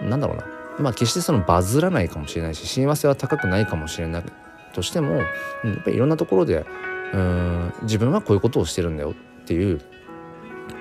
[0.02, 0.44] なんだろうな
[0.78, 4.24] まあ決してそのバズらないかもしれないし親和性は高くないかもしれない
[4.72, 5.22] としても、
[5.64, 6.66] うん、やっぱりいろんなところで
[7.12, 9.10] うん自分はこういうことをしてるんだよ
[9.42, 9.80] っていう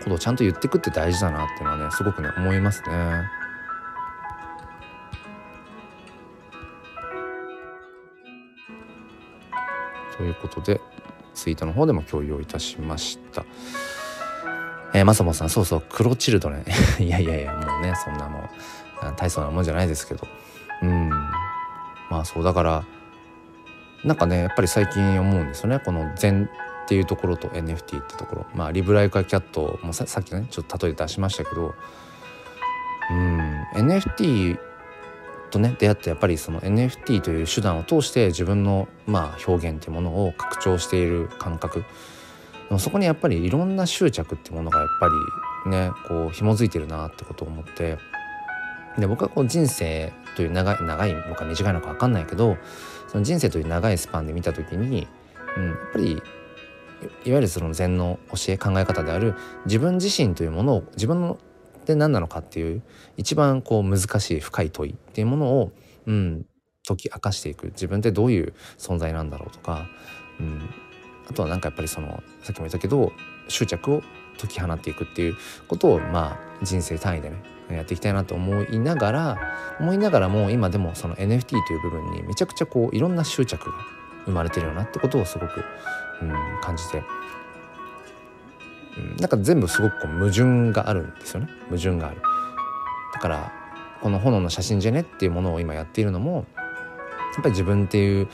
[0.04, 3.24] ことをちゃんと言ってくって大事だなっていうのはねすごくね思いますね。
[10.18, 10.80] ということで
[11.34, 13.44] ツイートの方でも共有をいたしました。
[14.93, 16.65] えー、まさもさんそうそう黒チルドレン。
[17.04, 20.27] いやいやいやもうねそんなもう大層なもんじゃないですけど。
[20.82, 21.10] うん。
[22.10, 22.84] まあそうだから
[24.04, 25.80] なんかねやっぱり最近思うんですよね。
[25.80, 26.49] この禅
[26.84, 28.45] っていうところと NFT ってところ。
[28.54, 31.73] まあリブライカーキャットもさっきねちょっと例え出しましたけど。
[33.10, 33.63] うん。
[33.75, 34.60] NFT
[35.51, 41.84] とね出会ってやっぱりその NFT という手段を通して自分のまあ表現っていうものを拡張している感覚。
[42.72, 45.10] でもそこにやっぱりいろんな執着っていうものがやっぱ
[45.66, 47.98] りねこう紐づいてるなってことを思って。
[48.98, 52.58] で僕はこう人生という長い長いのか短いのか分かんないけど
[53.10, 55.08] その人生という長いスパンで見た時に、
[55.58, 56.22] うん、やっぱりいわ
[57.24, 61.38] ゆるその禅の教え考え方である自分自身というものを自分の
[61.86, 62.84] で何なのかっていう
[63.18, 65.72] 一番こう難しい深い問いっていうものを、
[66.06, 66.46] うん、
[66.88, 67.68] 解き明かしていく。
[67.68, 69.88] 自分ってどういう存在なんだろうとか、
[70.40, 70.70] うん、
[71.32, 73.13] あとはなんかやっぱりそのさっきも言ったけど
[73.48, 74.04] 執着を
[74.38, 79.38] 解き放っていくっていうことをまあ人生単位でねやっていきたいなと思いながら
[79.80, 83.78] 思いながらも今でもその NFT という部分にめちゃくちゃこういろんな執着が
[84.26, 85.63] 生まれてるよなってことをすごく、
[86.22, 87.02] うん、感じて、
[88.98, 92.22] うん、なんか全部すごくこう矛盾があるんですよね矛盾がある。
[93.13, 93.54] だから
[94.02, 98.28] この炎の写真じゃねっていうものを今やっているのもやっぱり自分っていう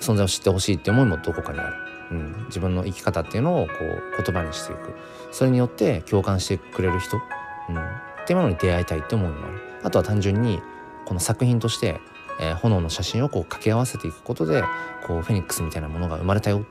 [0.00, 1.83] 存在を知ってほしいっていう思いもどこかにある。
[2.10, 3.72] うん、自分の生き方っていうのをこ
[4.18, 4.94] う言葉にしていく。
[5.30, 7.80] それによって共感してくれる人、うん、っ
[8.26, 9.60] ていうものに出会いたいって思いもある。
[9.82, 10.60] あとは単純に
[11.06, 12.00] この作品として、
[12.40, 14.64] えー、炎の写真をこう掛け合わせていくことで
[15.06, 16.64] こうフェニックスみたいなものが生まれたよ。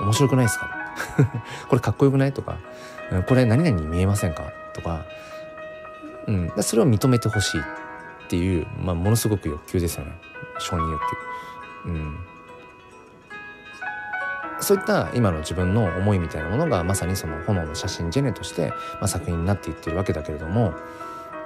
[0.00, 0.70] 面白くないですか？
[1.68, 2.32] これかっこよくない？
[2.32, 2.58] とか、
[3.12, 4.44] うん、これ何々に見えませんか？
[4.74, 5.04] とか、
[6.26, 7.64] うん、それを認めてほしいっ
[8.28, 10.12] ていう、まあ、ものすごく欲求ですよね。
[10.58, 11.00] 承認欲
[11.84, 11.90] 求。
[11.90, 12.18] うん。
[14.60, 20.74] そういった今の自分の思いみたいなものがまさにその炎の写真ジェネとして、まあ、作品になっていってるわけだけれども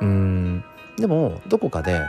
[0.01, 0.65] うん
[0.97, 2.01] でもどこかで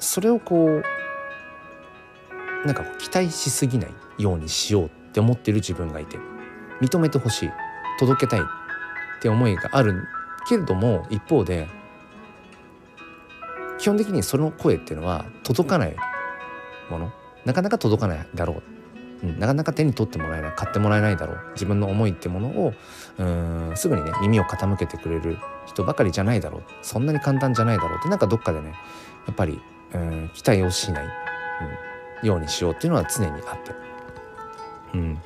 [0.00, 6.18] それをこうなんか期待しすぎないようにしようって思ってる自分がいて
[6.80, 7.50] 認めてほしい
[7.98, 8.42] 届けたいっ
[9.20, 10.06] て思いがある
[10.48, 11.68] けれども一方で
[13.78, 15.96] 基本的にその声っていうのは届かない
[16.90, 17.12] もの。
[17.44, 18.73] なかなか届かないだろう。
[19.24, 21.38] うん、なかなか手に取ってもらえない買ってもらえないだろう。
[21.54, 22.74] 自分の思いってものを
[23.18, 26.62] うんすぐにね耳を傾けてくれる人ばかりじゃないだろう。
[26.82, 27.98] そんなに簡単じゃないだろう。
[27.98, 28.74] ってなんかどっかでね
[29.26, 29.60] やっぱり
[29.94, 31.04] うん期待をしない、
[32.22, 33.72] うん、ようにしようっていうのは常にあって。
[34.94, 35.18] うん、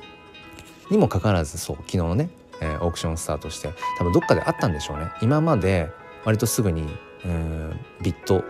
[0.89, 2.29] にもかかわらずそう昨日のね、
[2.61, 5.11] えー、オークションスタートして多分どっかであったんでしょうね。
[5.21, 5.91] 今まで
[6.25, 6.87] 割とすぐに
[7.25, 8.43] うんビット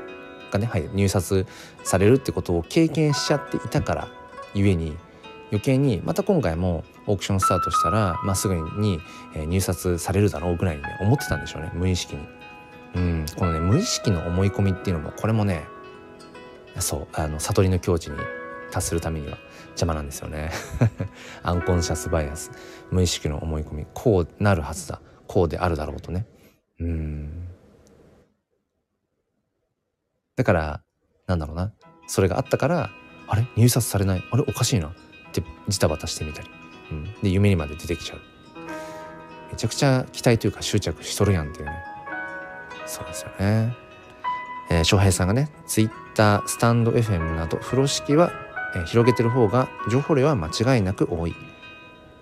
[0.52, 1.46] がね、はい、入札
[1.84, 4.08] されるってことを経験しちゃっていたから
[4.54, 4.98] ゆえに
[5.52, 9.00] 余計にまた今回もオークションスタートしたら、まあ、すぐに、
[9.48, 11.72] 入札されるだろうぐらいにね思ってたんでしょうね。
[11.74, 12.22] 無意識に。
[12.96, 13.26] うん。
[13.36, 15.64] このね無意識の思い込みっていうのもこれもね
[16.80, 18.18] そうあの悟りの境地に
[18.72, 19.38] 達するためには
[19.70, 20.52] 邪魔なんですよね。
[21.44, 22.52] アンコンシャスバイアス。
[22.92, 23.88] 無意識の思い込み。
[23.94, 25.02] こうなるはずだ。
[25.28, 26.26] こうであるだろうとね。
[26.80, 27.48] うん。
[30.36, 30.82] だから
[31.28, 31.74] なんだろうな。
[32.08, 32.90] それがあったから
[33.28, 33.46] あれ？
[33.56, 34.24] 入札されない。
[34.32, 34.44] あれ？
[34.48, 34.94] おかしいな。
[35.68, 36.50] ジタバタしてみたり、
[36.92, 38.20] うん、で夢にまで出てきちゃう。
[39.52, 41.72] めちゃくちゃ期待というか執着しとるやんっていうね。
[42.86, 43.76] そうですよね。
[44.72, 48.32] えー、翔平さんがねツイッタースタンド FM など風呂敷は、
[48.76, 51.36] えー、広げてる方が情報量は間違いなく多い。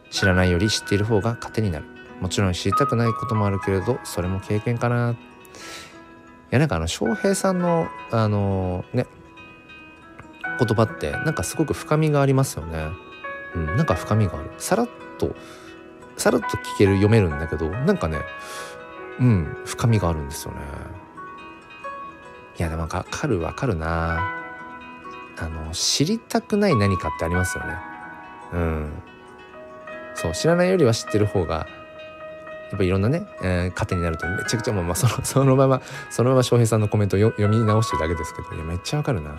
[0.09, 1.85] 知らないより知っている方が糧になる。
[2.21, 5.11] もちろん知りたくないこともあるけれどそれも経験かな。
[5.11, 5.15] い
[6.49, 9.07] やなんかあの翔平さんのあのー、ね
[10.59, 12.87] 言葉ってなんかすごく深みがありますよね。
[13.55, 14.51] うん、なんか深みがある。
[14.57, 15.35] さらっと
[16.17, 18.19] さらっと聞ける読めるんだけどなんかね
[19.19, 20.59] うん深みがあるんですよね。
[22.59, 24.33] いやでもわかるわかるな。
[25.39, 27.73] あの知りたくない何かってありますよね。
[28.53, 28.89] うん。
[30.15, 31.67] そう知らないよりは知ってる方が
[32.71, 39.35] やっぱいろんなね、えー、糧になるとめちゃくちゃもう、まあ、そのそのままそのまま翔平さんのコメントを読み直してるだけですけどいやめっちゃわかるな。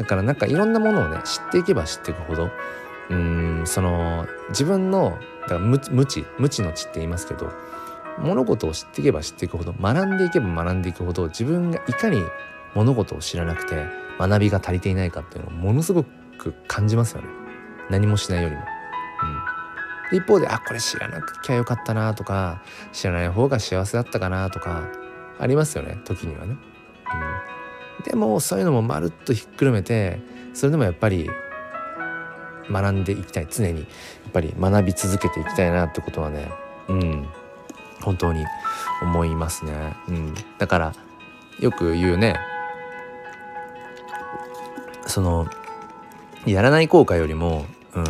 [0.00, 2.50] だからなんかいろんなものをね知っていけば知っていくほど
[3.10, 7.52] うんその自分のだから無無知無知の知って言いますけど
[8.18, 12.22] 物事を知っていけば知っていくほど学んでいけば学んでいくほど自分がいかに
[12.74, 13.84] 物事を知らなくて
[14.18, 16.04] 学びが足りていないかっていうのをものすご
[16.38, 17.28] く感じますよね
[17.90, 18.62] 何もしないよりも。
[20.12, 24.88] うん、一方であこれ知らなきゃよかったなとか知らない方が幸せだったかなとか
[25.38, 26.52] ありますよね時にはね。
[26.52, 27.59] うん、
[28.04, 30.20] でもそういうのもまるっとひっくるめて
[30.54, 31.28] それでもやっぱり
[32.70, 33.48] 学んでいきたい。
[33.50, 33.86] 常にや
[34.28, 36.50] っぱり学び続けていきたいなってことはね
[36.88, 37.26] うん
[38.00, 38.44] 本当に
[39.02, 39.94] 思いますね。
[40.08, 40.94] うん、だから
[41.60, 42.36] よく言うね
[45.06, 45.46] その
[46.46, 48.04] やらない後悔よりも、うん、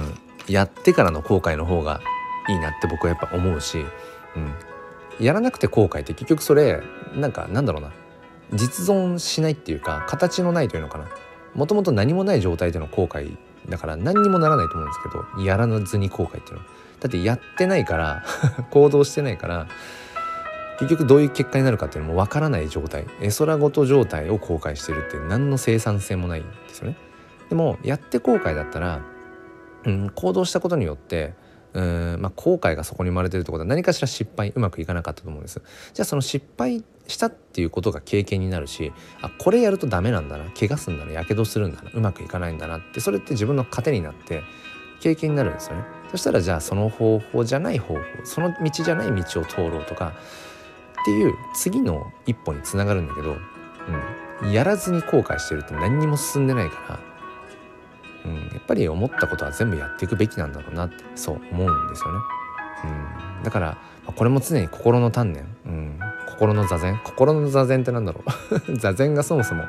[0.46, 2.00] やってからの後悔の方が
[2.48, 3.84] いいなって僕はやっぱ思うし、
[4.36, 6.80] うん、やらなくて後悔って結局それ
[7.14, 7.92] なんかなんだろうな。
[8.52, 11.08] 実存しないっていうか形のないというのかな。
[11.54, 13.36] もともと何もない状態での後悔
[13.68, 16.60] だから何にもならないと思うんですけどやらずに後悔っていうの。
[16.60, 16.66] は
[17.00, 18.22] だってやってないから
[18.70, 19.66] 行動してないから
[20.78, 23.06] 結局どういう結果になるかっていうのもわからない状態。
[23.20, 26.96] 絵空ごと状態を後悔してるって何の生産性もないんですよね。
[27.50, 29.00] でもやって後悔だったら、
[29.84, 31.34] うん、行動したことによって
[31.72, 35.62] うんまあ、後悔がそこに生まれてるってことは何かしら失敗うまくいかなかったと思うんです。
[35.94, 44.42] じゃあその失敗したっていうことが経験になるしあこれやるとダメなんだな怪我するんだなやけどするんだなうまくいかないんだなってそれって自分の糧になって
[45.00, 45.84] 経験になるんですよね。
[46.10, 50.12] そしたらじゃあその方法じゃない方法その道じゃない道を通ろうとか
[51.02, 53.36] っていう次の一歩につながるんだけど、
[54.42, 57.09] うん、やらずに後悔してるって何にも進んでないから
[58.24, 62.18] うん、やっぱり思ったことは全部やっていくべきなんだろうなってそう思うんですよね。
[63.38, 63.78] うん、だから
[64.16, 67.00] これも常に心の鍛錬、うん、心の座禅。
[67.04, 68.22] 心の座禅ってなんだろ
[68.68, 68.76] う。
[68.76, 69.64] 座禅がそもそも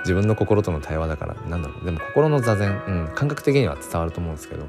[0.00, 1.84] 自分の心との対話だからなんだろう。
[1.84, 4.66] でも心の座禅、うん、感覚的には伝わると思うんですけど、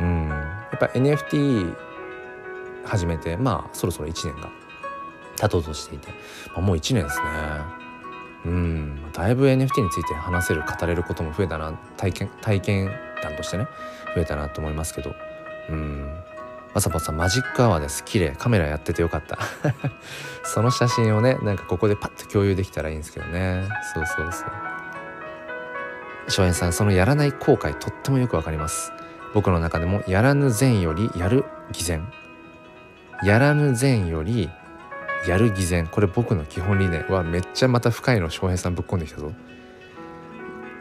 [0.00, 1.74] うん、やっぱ NFT
[2.84, 4.50] 始めてまあそろそろ1年が
[5.36, 6.08] 経とうとしていて、
[6.54, 7.83] まあ、もう1年ですね。
[8.44, 9.12] うん。
[9.12, 12.90] だいぶ NFT について話せる語れることも増えたな体験体験
[13.22, 13.66] 談としてね
[14.14, 15.14] 増えたなと思いますけど。
[15.70, 16.14] うん。
[16.74, 18.04] まさぽさんマジックアワーです。
[18.04, 18.34] 綺麗。
[18.36, 19.38] カメラやっててよかった。
[20.42, 23.68] その写真をねなんかここでパッと共有できたらいいんですけどね。
[23.94, 24.48] そうそうそう。
[26.28, 28.92] 翔平さんそのやらない後悔とってもよくわかります。
[29.34, 32.06] 僕の中でもやらぬ善よりやる偽善。
[33.22, 34.50] やらぬ善より
[35.26, 35.86] やる偽善。
[35.86, 39.32] これ僕の基本理念はめっちゃまた深いの翔平さんぶっ込んできたぞ。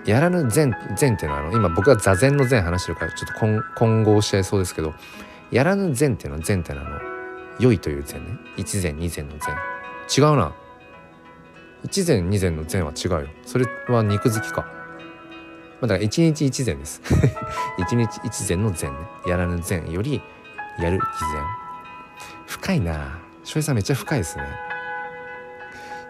[0.06, 4.94] やらぬ善善っていうのはあの今僕が座禅の善話してるからちょっと混合しちゃいそうですけど
[5.50, 7.00] やらぬ善っていうのは善っていうのはあの
[7.60, 8.38] 良いという善ね。
[8.58, 9.56] 一善二善の善。
[10.18, 10.54] 違うな。
[11.84, 13.28] 一善二善の善は違うよ。
[13.46, 14.62] それは肉付きか。
[15.82, 17.02] まあ、だから一日一善です。
[17.78, 18.98] 一日一善の善ね。
[19.28, 20.22] やらぬ善より
[20.80, 21.44] やる偽善。
[22.48, 23.20] 深いな。
[23.44, 24.44] 翔平さんめっちゃ深いですね。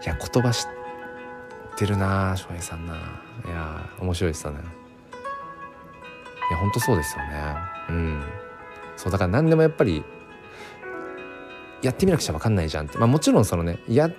[0.04, 0.68] いや言葉知っ
[1.76, 2.94] てるな翔平さんな。
[2.94, 2.96] い
[3.48, 4.60] や面白いですよね。
[6.50, 7.56] いやほんとそうですよね。
[7.88, 8.22] うん。
[8.96, 10.04] そうだから何でもやっぱり
[11.82, 12.98] やってみなくちゃ分かんないじゃんって。
[12.98, 14.10] まあもちろんそのねや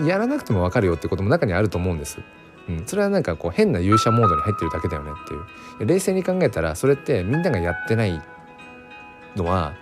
[0.00, 2.20] やらなくても分かるよってことも中にあると思うんです。
[2.68, 5.86] うん、それはなんかこう変な勇者モードに入ってるだけだよねっていう。
[5.86, 8.20] 冷静に考えたらそれってみんながやってない
[9.36, 9.74] のは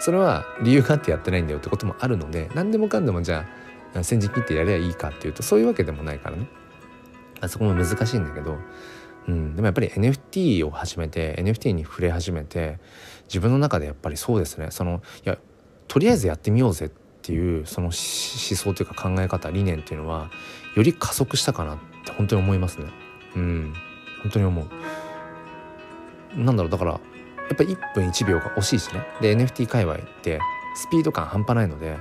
[0.00, 3.46] それは理由があってやってないんだよってこともあるので何でもかんでもじゃ
[3.94, 6.48] あ先陣切ってやりゃいいかっていうとそういうわけでもないからね。
[7.40, 8.58] あそこも難しいんだけど、
[9.28, 12.78] うん、でもやっぱり NFT を始めて NFT に触れ始めて
[13.24, 14.68] 自分の中でやっぱりそうですね。
[14.70, 15.38] そのいや
[15.88, 16.90] とりあえずやってみようぜっ
[17.22, 20.30] ていうその思想というか考え方理念っていうのは
[20.76, 22.86] より加速したかなって本当に思いますね。
[23.36, 23.74] うん、
[24.22, 24.62] 本当に思
[26.36, 26.40] う。
[26.40, 26.70] なんだろう。
[26.70, 27.00] だから
[27.50, 29.02] やっぱ1分1秒が惜しいしね。
[29.20, 30.38] で NFT 界隈って
[30.76, 31.98] スピード感半端ないので、ね、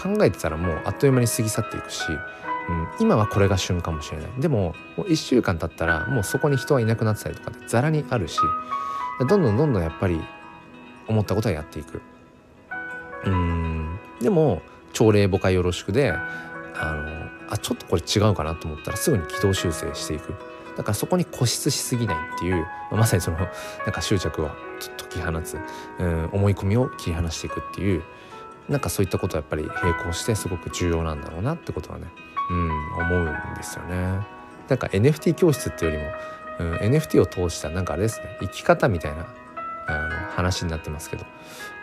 [0.00, 4.30] 考えてたらもうあっという間に過ぎ去っていくし、うん、今はこれが旬かもしれない。
[4.38, 8.38] でももう1週間経ったらもうそこに人はいなくなってたりとかでざらにあるし
[9.18, 10.20] どんどんどんどんやっぱり
[11.08, 12.00] 思ったことはやっていく。
[13.26, 13.98] うん。
[14.20, 14.62] でも
[14.92, 16.16] 朝礼母会よろしくであ
[16.92, 20.34] のあちょっとこれ違うかなと思ったらすぐに軌道修正していく。
[20.78, 23.48] だからそこに固執しすぎないっていう、まさにそのなん
[23.92, 24.50] か執着を
[24.96, 25.58] 解き放つ、
[25.98, 28.04] うん、思い込みを切り離していくっていう
[28.68, 32.06] なんかそういったことはやっぱり並行してすごく重要なんだろうなってことはね、
[32.50, 32.70] うん、
[33.06, 34.24] 思うんですよね。
[34.68, 35.98] なんか NFT 教室っていうよ
[36.58, 39.26] りも、うん、NFT を通したなんかあれですね生き方みたいな
[39.88, 41.24] あの話になってますけど、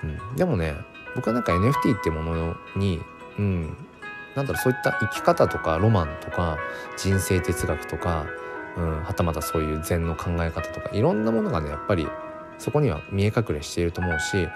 [0.03, 0.75] うん、でもね
[1.15, 3.01] 僕はなんか NFT ってものに、
[3.39, 3.77] うん、
[4.35, 6.57] なんだろうそういった生き方とかロマンとか
[6.95, 8.27] 人生哲学とか
[8.77, 12.07] うん、はたまたそういう禅の考え方とかいろんなものがねやっぱり
[12.57, 14.47] そこには見え隠れしていると思うし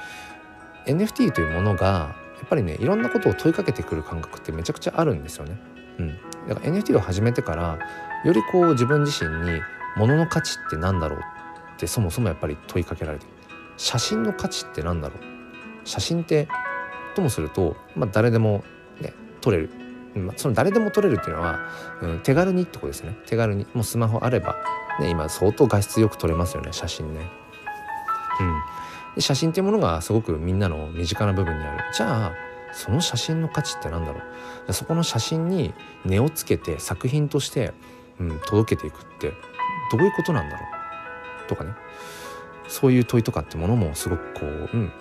[0.86, 5.58] NFT というものがやっぱりねいろんなことを問いかけてくる感覚ってめちゃくちゃあるんですよね。
[6.00, 7.78] うん、だから NFT を始めてから
[8.24, 9.62] よりこう自分自身に
[9.98, 11.20] 物の価値って何だろう
[11.76, 13.32] ってそもそもやっぱり問いかけられてる。
[13.78, 15.20] 写真の価値って何だろう。
[15.86, 16.48] 写真って
[17.16, 18.64] ともすると、まあ、誰でも、
[19.02, 19.70] ね、撮れる、
[20.36, 21.60] その誰でも撮れるっていうのは、
[22.02, 23.18] うん、手軽にってことですね。
[23.26, 24.56] 手軽にもうスマホあれば、
[25.00, 27.22] ね、今相当画質よく撮れますよね写真ね。
[28.40, 28.60] うん。
[29.16, 31.84] で写真っていうものがすごくみんなの身近な部分にある。
[31.94, 32.32] じゃあ
[32.74, 34.22] その写真の価値って何だろ
[34.68, 34.74] う。
[34.74, 35.74] そこの写真に
[36.06, 37.74] 値をつけて作品として、
[38.20, 39.34] うん、届けていくって
[39.92, 40.64] どういうことなんだろ
[41.46, 41.48] う。
[41.48, 41.72] とかね。
[42.68, 44.92] そういう問いとかってものもすごくこう、うん、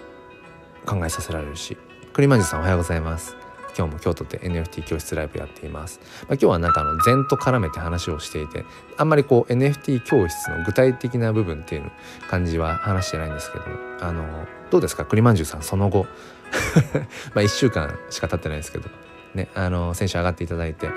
[0.87, 1.77] 考えさせられるし。
[2.15, 3.48] 栗マジさんおはようございます。
[3.79, 8.65] 今日も京都で NFT 教室ライブやっています、まあ、今日はなんかあの禅と絡めて話をしていて
[8.97, 11.93] あんまりこう NFT 教室の具体的な部分っていう
[12.29, 13.65] 感じは話してないんですけど
[14.01, 15.05] あのどうですか？
[15.05, 16.07] 栗まんじゅうさんその後。
[17.35, 18.89] まあ1週間しか経ってないですけど
[19.35, 20.89] ねあの先週上がっていただいて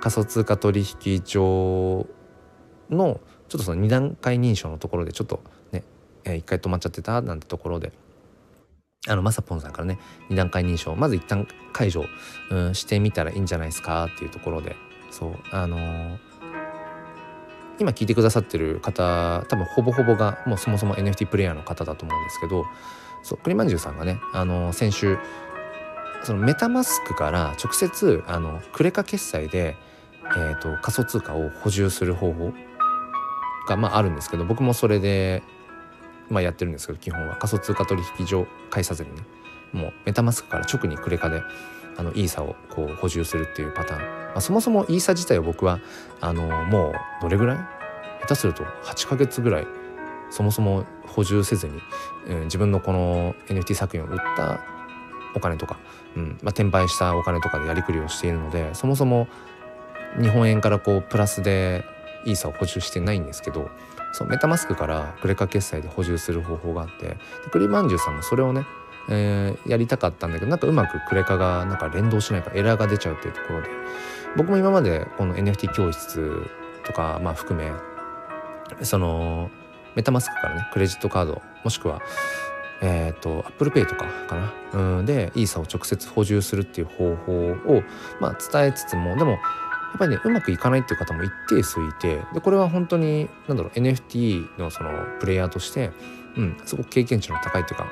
[0.00, 2.06] 仮想通貨取引所
[2.90, 5.82] のちょっとその2段階認証のところでちょっとね
[6.26, 7.92] 一回止まっちゃってたなんてところで
[9.06, 9.98] あのまさぽんさんからね
[10.30, 12.06] 2段階認証まず一旦解除、
[12.50, 14.74] うん、してみたらいいんじゃないですかっていうところで
[15.10, 16.18] そうあのー、
[17.78, 22.64] 今聞いてくださってる方多分ほぼほぼがもうそもそも NFT プレイヤーの方だと思うんですけど
[23.22, 25.16] そうクリマンジュさんがね、あのー、先週
[26.24, 29.76] そのメタマスクから直接あのクレカ決済で、
[30.36, 32.52] えーと仮想通貨を補充する方法
[33.68, 35.42] が、まあ、あるんですけど僕もそれで
[36.30, 37.36] まあ、やってるんですけど基本は。
[37.36, 39.22] 仮想通貨取引所介さずにね。
[39.72, 41.42] もうメタマスクから直にクレカで
[41.96, 45.80] あのイーサをこう補充するっていうパターン、まあ、そもそもイーサ自体を僕は
[46.20, 47.58] あのもうどれぐらい？
[48.22, 49.66] 下手すると8ヶ月ぐらい
[50.30, 51.80] そもそも補充せずに、
[52.28, 54.60] うん、自分のこの NFT 作品を売った
[55.34, 55.78] お金とか、
[56.16, 59.28] うんまあ、転売したお金とかでやりくりをしているのでそもそも
[60.20, 61.84] 日本円からこうプラスで
[62.24, 63.70] イーサを補充してないんですけど
[64.12, 67.16] そうメタマスクからクレカ決済で補充する方法があって
[67.50, 68.64] クリマンジュさんもそれをね、
[69.08, 73.68] えー、やりたかったんだけどなんかうまくクレカがなんか連動しないかエラーが出ちゃうっていうところで
[74.36, 76.46] 僕も今までこの NFT 教室
[76.84, 77.70] とか、まあ、含め
[78.84, 79.50] その
[79.94, 82.00] メタマスクからねクレジットカードもしくは
[82.80, 84.52] えっ、ー、と Apple Pay とかかな。
[84.98, 87.82] うんでイーサを直接補充するっていう方法を、
[88.20, 89.38] まあ、伝えつつもでも
[89.88, 95.90] やっぱりねうまくいかないっていう方も一定数いてでこれは本当に何だろう NFT のそのプレイヤーとして
[96.36, 97.86] うんすごく経験値の高いっていうか、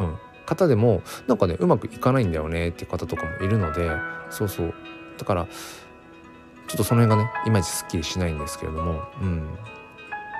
[0.00, 3.90] うん、方でもなんかねうまくいかないんだよねっていう方とかもいるので
[4.30, 4.74] そうそう。
[5.18, 9.58] だからちょっとその辺がねいまいちすっきりしないんですけれどもうん。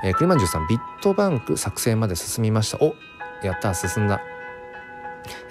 [0.04, 2.78] えー、クリマンジュさんビットバンク作成まで進みました。
[2.82, 2.96] お
[3.44, 4.20] やった進んだ、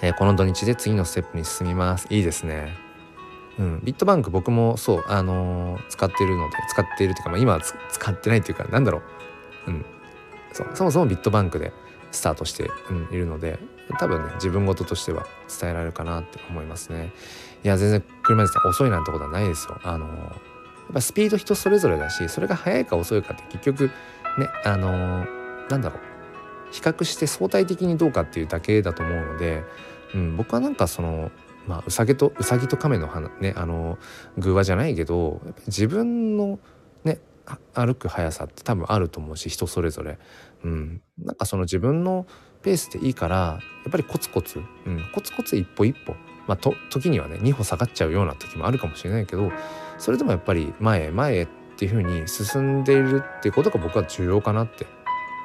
[0.02, 2.06] えー、この土日で次のステップに進みます。
[2.10, 2.91] いいですね。
[3.58, 9.02] うん、ビットバンク僕もそう、あのー、使ってるので使っているというか、まあ、今は使ってないっていうかなんだろ
[9.66, 9.84] う、うん、
[10.52, 11.72] そそもそもビットバンクで
[12.12, 13.58] スタートして、うん、いるので
[13.98, 15.26] 多分ね自分事としては
[15.60, 17.12] 伝えられるかなって思いますね。
[17.64, 19.78] いや全然車です遅いなんてことはないですよ。
[19.82, 20.32] あのー、やっ
[20.94, 23.90] ぱスピード人それぞれだしそれが速いか遅いかって結局
[24.38, 26.12] ねあのー、なんだろう。
[26.72, 29.62] 比較して相対的にどうかっていうだけだと思うので、
[30.14, 31.30] うん、僕はなんかその
[31.66, 33.98] まあ、うさぎとうさぎと亀の花ねあの
[34.38, 36.58] 偶話じゃないけど自分の
[37.04, 37.20] ね
[37.74, 40.18] 歩く速さって多分あると思うし人それぞれ、
[40.64, 42.26] うん、なんかその自分の
[42.62, 46.14] ペースでいいからやっぱりコツコツ、うん、コツコツ一歩一歩
[46.46, 49.50] まあと時にはね2歩下がっちゃうような時もあるかもしれないけど
[49.98, 54.86] それでもやっぱり前へ前へっていう風に進んでいるっていうことが僕は重要かなって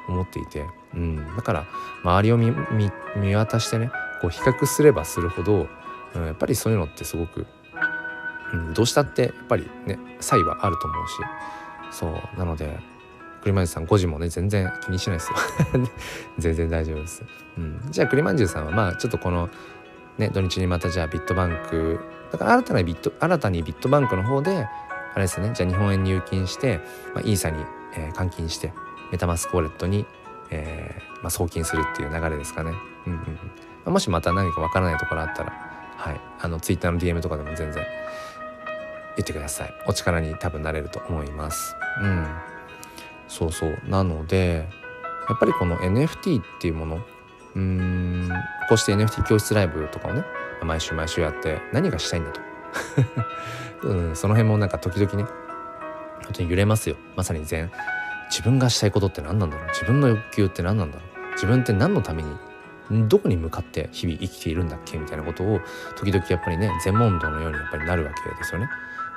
[0.07, 1.65] 思っていて、うん、だから
[2.03, 5.67] 周りを見渡してねこう比較すればするほど
[6.17, 7.45] うん、やっぱりそういうのってすごく、
[8.53, 11.13] うん、どうしたってやっぱりね差異はあると思うし
[11.97, 12.79] そうなので
[13.41, 15.37] 栗まんじゅうさん5時もね全然気にしないですよ。
[16.37, 17.23] 全然大丈夫です、
[17.57, 19.49] うん、じゃあ栗まんじゅうさんはまあちょっとこの
[20.17, 21.99] ね土日にまたじゃあビットバンク
[22.31, 24.67] だから新たなビット新たにビットバンクの方で
[25.13, 26.79] あれですねじゃあ日本円入金して、
[27.13, 27.63] まあ、イーサに、
[27.95, 28.73] えー、換金して
[29.11, 30.05] メタマスクウォレットに、
[30.49, 32.73] えーまあ、送金するっていう流れですかね、
[33.05, 33.19] うんうん。
[33.19, 33.21] ま
[33.85, 36.21] あ、もしまた何かわからないところあったらはい。
[36.39, 37.83] あのツイッターの DM とかでも全然
[39.15, 39.73] 言ってください。
[39.87, 41.75] お力に多分なれると思います。
[42.01, 42.25] うん。
[43.27, 43.77] そうそう。
[43.87, 44.69] なので
[45.27, 46.99] やっぱりこの NFT っていうもの
[47.55, 48.29] うん
[48.69, 50.23] こうして NFT 教室ライブとかをね
[50.63, 52.41] 毎週毎週やって何がしたいんだと、
[53.87, 55.23] うん、その辺もなんか時々ね
[56.23, 56.95] 本当に揺れますよ。
[57.15, 57.71] まさに全
[58.29, 59.67] 自分がしたいことって何なんだろう。
[59.69, 61.31] 自分の欲求って何なんだろう。
[61.33, 62.35] 自分って何のために
[62.91, 65.59] どこに向かって日々生きているんだっけみたいなことを
[65.97, 68.69] 時々やっぱりね全問答のようにやっぱりなるわけですよね。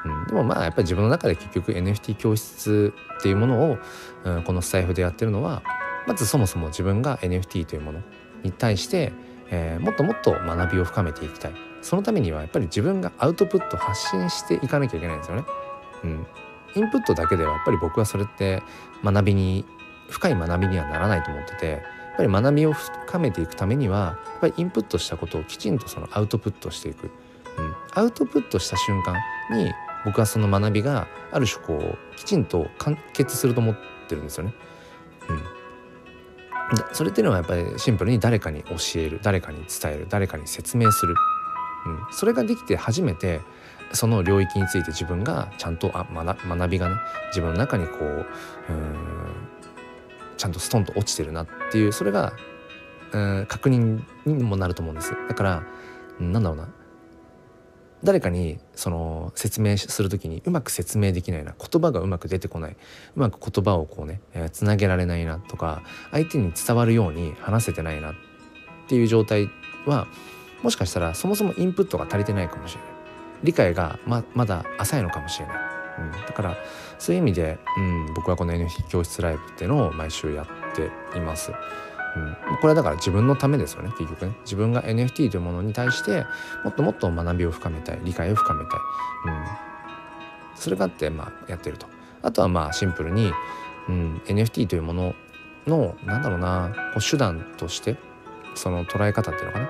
[0.04, 3.78] うん、でもまあやっぱり自分の中で結局 NFT 教室っていうものを、
[4.24, 5.62] うん、このスタイフでやってるのは
[6.06, 8.00] まずそもそも自分が NFT というもの
[8.42, 9.12] に対して、
[9.50, 11.52] えー、もっともっと学びを深めていきたい
[11.82, 15.44] そのためにはやっぱり自分がアウトプット発信していかなきゃいけないんですよね。
[16.04, 16.26] うん、
[16.76, 18.62] インプットだけではやっぱり僕はそれって
[19.04, 19.64] 学びに
[20.08, 21.82] 深い学びにはならないと思ってて
[22.12, 27.10] っぱり学びを深めていくためにはやっぱりインプットしたことをきちんとそのアウトプットしていく、
[27.58, 29.16] うん、アウトプットした瞬間
[29.56, 29.72] に
[30.04, 33.76] 僕はその学びがある種こうきちんと完結すると思っ
[34.08, 34.54] てるんですよね。
[35.28, 41.14] うん、それっていうのはやっぱりシンプルに誰かに教える誰かに伝える誰かに説明する、
[41.86, 43.40] うん、それができて初めて
[43.92, 46.96] その領域について自分がちゃんとあ学びがね
[47.28, 48.26] 自分の中にこう
[48.68, 49.59] うん
[50.40, 52.32] ちゃんとストンと落ちてるなっていうそれが
[53.12, 55.62] うん確認にもなると思うんですだから
[56.18, 56.68] なんだろうな。
[58.02, 62.72] 誰かにその説明する時にうまく説明できないな言葉がうまく出てこない。
[62.72, 62.76] う
[63.20, 68.14] まく言葉をこうね、えー、げられないなとか相手に伝わるように話せてないなっ
[68.88, 69.50] ていう状態
[69.84, 70.06] は
[70.62, 72.90] もしかしたらそもそもインプットが足りてないかもしれない。
[73.42, 75.56] 理解がままだ浅いのかもしれない、
[76.00, 76.56] うん、だから
[76.98, 81.52] そういう意味で、うん、僕はこの NFT 教室ライブっていうのを毎週やっています。
[82.16, 84.32] うん、これはだから自分のためですよね結局ね。
[84.42, 86.24] 自分が NFT というものに対して
[86.64, 88.80] もっともっと学びを深めたい理解を深めたい、
[89.26, 89.44] うん、
[90.56, 91.86] それがあってまあやってると。
[92.22, 93.32] あとはまあシンプルに、
[93.88, 95.14] うん、NFT というもの
[95.66, 97.96] のなんだろうなこう手段として
[98.54, 99.68] その捉え方っていうのかな。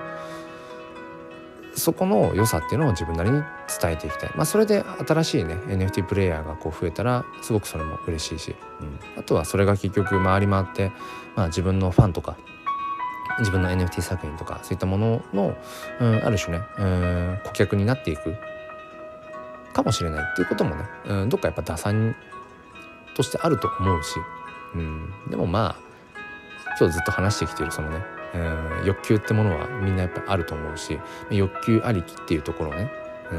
[1.75, 3.41] そこの良さっていうのを自分なりに
[3.81, 10.91] 伝えていきたい、まあ、それで新しいね NFT プレイヤーがこう増えたらすごくそれも嬉しいし、うん、あとはそれが結局回り回って、
[11.35, 12.37] まあ、自分のファンとか
[13.39, 15.55] 自分の NFT 作品とかそういったものの、
[15.99, 18.35] うん、ある種ね、うん、顧客になっていく
[19.73, 22.15] かもしれないっていうこともね、うん、どっかやっぱ打算
[23.15, 24.15] としてあると思うし、
[24.75, 25.91] うん、でもまあ
[26.79, 32.91] 今日ずっと話してきているそのねうん欲求ってものはみんなやっぱあると思うし欲求ありきっていうところね。
[33.31, 33.35] う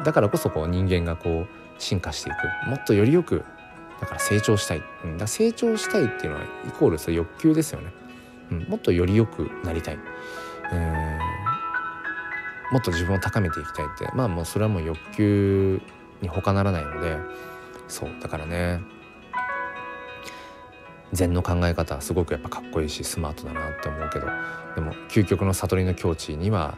[0.00, 2.70] んだからこそこう人間がこう進化していく。
[2.70, 3.44] もっとよりよく
[4.00, 7.92] だから成長したい、うん、だ成長したいっていうのはイコールそれ欲求ですよね、
[8.50, 9.94] うん、もっとよりよくなりたい。
[9.94, 10.00] うん
[12.72, 14.08] もっと自分を高めていきたいって。
[14.14, 15.80] まあもうそれはもう欲求
[16.20, 17.16] に他ならないので
[17.88, 18.80] そうだからね。
[21.16, 24.26] 禅の考え方すごくやっぱかっこいいしスマートだなって思うけど
[24.76, 26.76] でも究極の悟りの境地には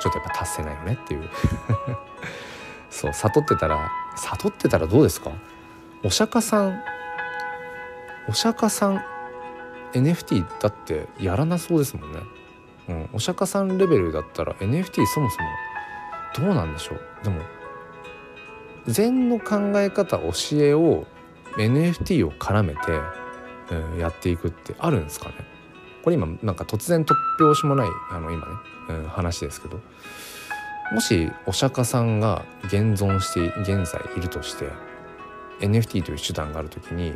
[0.00, 1.28] ちょっとやっぱ達せないよねっていう。
[2.90, 5.30] そう悟ってたら悟ってたらどうですか？
[6.04, 6.82] お釈迦さん
[8.28, 9.02] お釈迦さん
[9.94, 12.18] NFT だってやらなそうですもんね、
[12.88, 15.38] うん、お釈迦さんレベルだったら NFT そもそ
[16.40, 17.24] もどうなんでしょう？
[17.24, 17.40] でも
[18.86, 21.06] 禅の考え方教えを
[21.56, 22.80] NFT を絡めて
[23.96, 25.34] えやっていくってあるんですかね。
[26.02, 28.52] これ今なんか突然突拍子もないあの今ね、
[28.88, 29.80] うん、話ですけど。
[30.92, 34.68] もしお釈迦さんが現存して現在いるとして
[35.60, 37.14] NFT という手段がある時に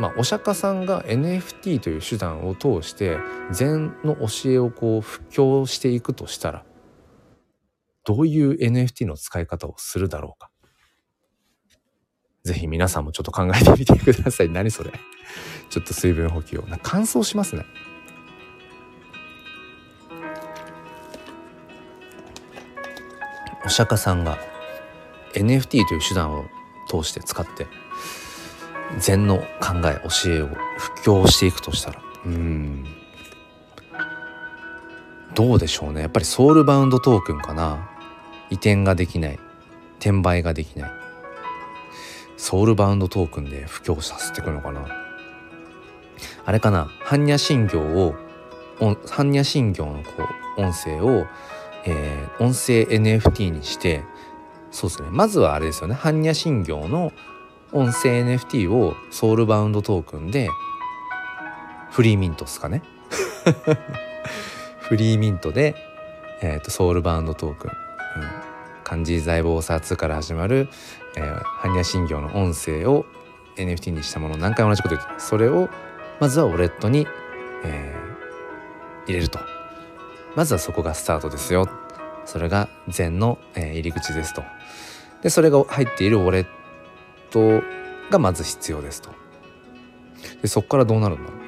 [0.00, 3.18] まあ、お釈迦さんが NFT という手段を通して
[3.50, 6.64] 禅の教えをこう布教していくとしたら
[8.06, 10.49] どういう NFT の使い方をするだろうか。
[12.44, 14.48] ぜひ皆さんもちょっと考えてみてください。
[14.48, 14.92] 何それ。
[15.68, 16.62] ちょっと水分補給を。
[16.62, 17.64] な乾燥しますね。
[23.64, 24.38] お釈迦さんが
[25.34, 26.44] NFT という手段を
[26.88, 27.66] 通して使って
[28.98, 32.84] 禅の考え教えを布教していくとしたらうん
[35.34, 37.88] どうでしょうねやっぱりソウルバウンドトークンかな
[38.50, 39.38] 移転ができない
[40.00, 40.99] 転売ができない
[42.40, 44.88] ソウルバウンドトークンで布教させてくるのかな。
[46.46, 46.88] あれかな？
[47.04, 48.14] 般若心経を
[48.78, 50.26] 般若心経のこ
[50.56, 51.26] う音声を、
[51.84, 54.04] えー、音声 NFT にして
[54.70, 55.10] そうですね。
[55.12, 55.94] まずはあれですよね。
[55.94, 57.12] 般若心経の
[57.72, 60.48] 音声 NFT をソウルバウンドトークンで
[61.90, 62.82] フリーミントっすかね。
[64.80, 65.74] フリーミントで、
[66.40, 67.76] えーと、ソウルバウンドトークン、うん、
[68.82, 70.68] 漢字財宝2から始まる、
[71.16, 73.06] えー、般若心経の音声を
[73.56, 75.68] NFT にしたもの何回同じこと言ってそれを
[76.20, 77.06] まずはウォレットに、
[77.64, 79.38] えー、入れると。
[80.36, 81.68] まずはそこがスタートですよ。
[82.24, 84.42] それが禅の、えー、入り口ですと。
[85.22, 86.46] でそれが入っているウォレッ
[87.30, 87.62] ト
[88.10, 89.10] がまず必要ですと。
[90.42, 91.40] でそこからどうなるんだろう。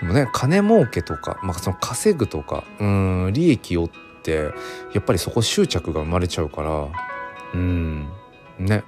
[0.00, 3.88] でもね金儲けとか、まあ、その稼ぐとかうん利益をっ
[4.24, 4.52] て
[4.92, 6.88] やっぱりそこ執着が生まれちゃうから
[7.54, 8.08] うん。
[8.58, 8.82] ね。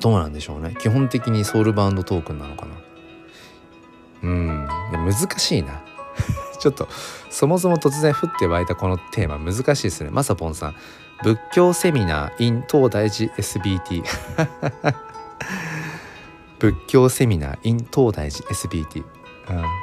[0.00, 0.74] どうなんでしょうね。
[0.80, 2.72] 基本的にソウルバンドトークンなのかな。
[4.22, 4.66] うん。
[4.92, 5.82] 難しいな。
[6.58, 6.88] ちょっと
[7.30, 10.10] そもそも突然降って湧いたこのテーマ難しいですね。
[10.10, 10.74] まさぽんさん
[11.22, 14.02] 仏教セミナー in 東大寺 SBT
[16.58, 19.04] 仏教セミナー in 東大寺 SBT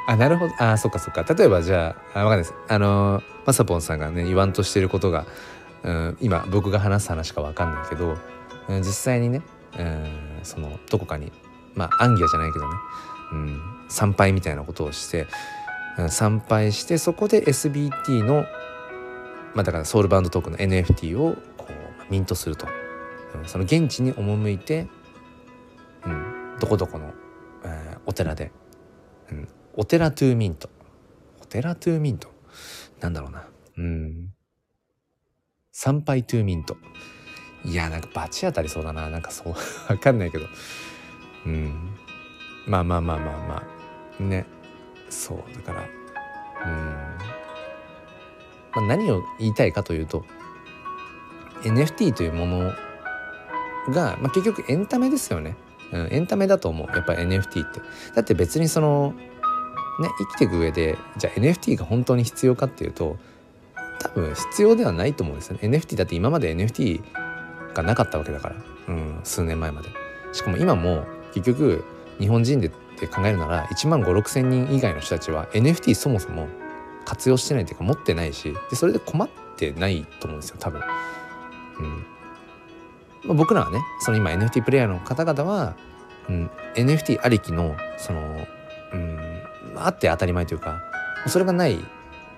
[0.06, 0.54] あなるほど。
[0.58, 1.22] あそっかそっか。
[1.22, 2.54] 例えばじゃああ分かんないです。
[2.68, 5.26] あのまさぽんさんがね言わんとしてることが、
[5.82, 8.16] うん、今僕が話す話か分かんないけど、
[8.68, 9.42] うん、実際にね、
[9.78, 11.32] うん、そのどこかに
[11.74, 12.74] まあ暗記じゃないけどね、
[13.32, 15.26] うん、参拝みたいなことをして、
[15.98, 18.44] うん、参拝してそこで SBT の
[19.54, 22.66] まあだからソウルバンドトークの NFT をこうミントすると、
[23.36, 24.88] うん、その現地に赴いて、
[26.04, 27.12] うん、どこどこの、
[27.64, 28.52] えー、お寺で、
[29.74, 30.68] お寺 to mint。
[31.40, 32.28] お寺 to mint。
[33.00, 33.46] なんだろうな。
[33.78, 34.34] うん。
[35.72, 36.76] 参拝 to mint。
[37.64, 39.08] いやなんかバチ当たりそうだな。
[39.08, 39.54] なんかそう。
[39.88, 40.44] わかんないけど。
[41.46, 41.96] うん。
[42.66, 43.66] まあまあまあまあま
[44.20, 44.22] あ。
[44.22, 44.44] ね。
[45.08, 45.38] そう。
[45.54, 46.02] だから。
[46.64, 47.18] うん、ま
[48.76, 50.24] あ、何を言いたいかというと
[51.62, 52.72] NFT というもの
[53.88, 55.56] が、まあ、結局エンタメですよね。
[55.92, 56.88] うん、エンタメだと思う。
[56.94, 57.80] やっぱり NFT って。
[58.14, 59.14] だって別にその
[60.00, 63.16] ね生きていく上でじゃあ NFT が本当に必要かっていうと
[64.00, 65.68] 多分必要ではないと思うんですよね。
[65.68, 67.02] NFT だって今まで NFT
[67.74, 68.56] がなかったわけだから、
[68.88, 69.88] うん、数年前まで。
[70.32, 71.84] しかも今も結局
[72.18, 76.48] 日本人でって考えるなら1万5 6千人以外の人たちは NFT そもそも
[77.04, 80.80] 活用してないっていうか持ってないしでそれで困ってないと思うんですよ多分。
[81.78, 82.06] うん。
[83.24, 85.76] まあ、僕らはねその今 NFT プレイヤーの方々は、
[86.28, 88.46] うん、NFT ありきのその、
[89.76, 90.82] あって当たり前というか
[91.26, 91.78] それがない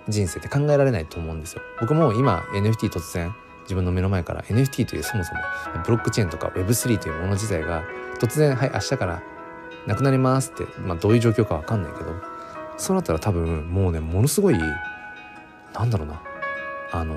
[0.09, 1.62] 人生って考えられないと思うんですよ。
[1.80, 5.41] 僕も今 NFT 突然自分の目の前から NFT というそもそも
[5.85, 7.82] ブロックチェーンとか Web3 というもの自体が
[8.20, 9.22] 突然はい明日から
[9.87, 12.14] なくなりますって、まあ、どういう状況か分かんないけど
[12.76, 16.22] そうなったら多分もうねものすごいなんだろうな
[16.93, 17.16] あの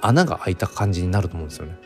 [0.00, 1.78] 穴が開いた感じになると思うんですよね。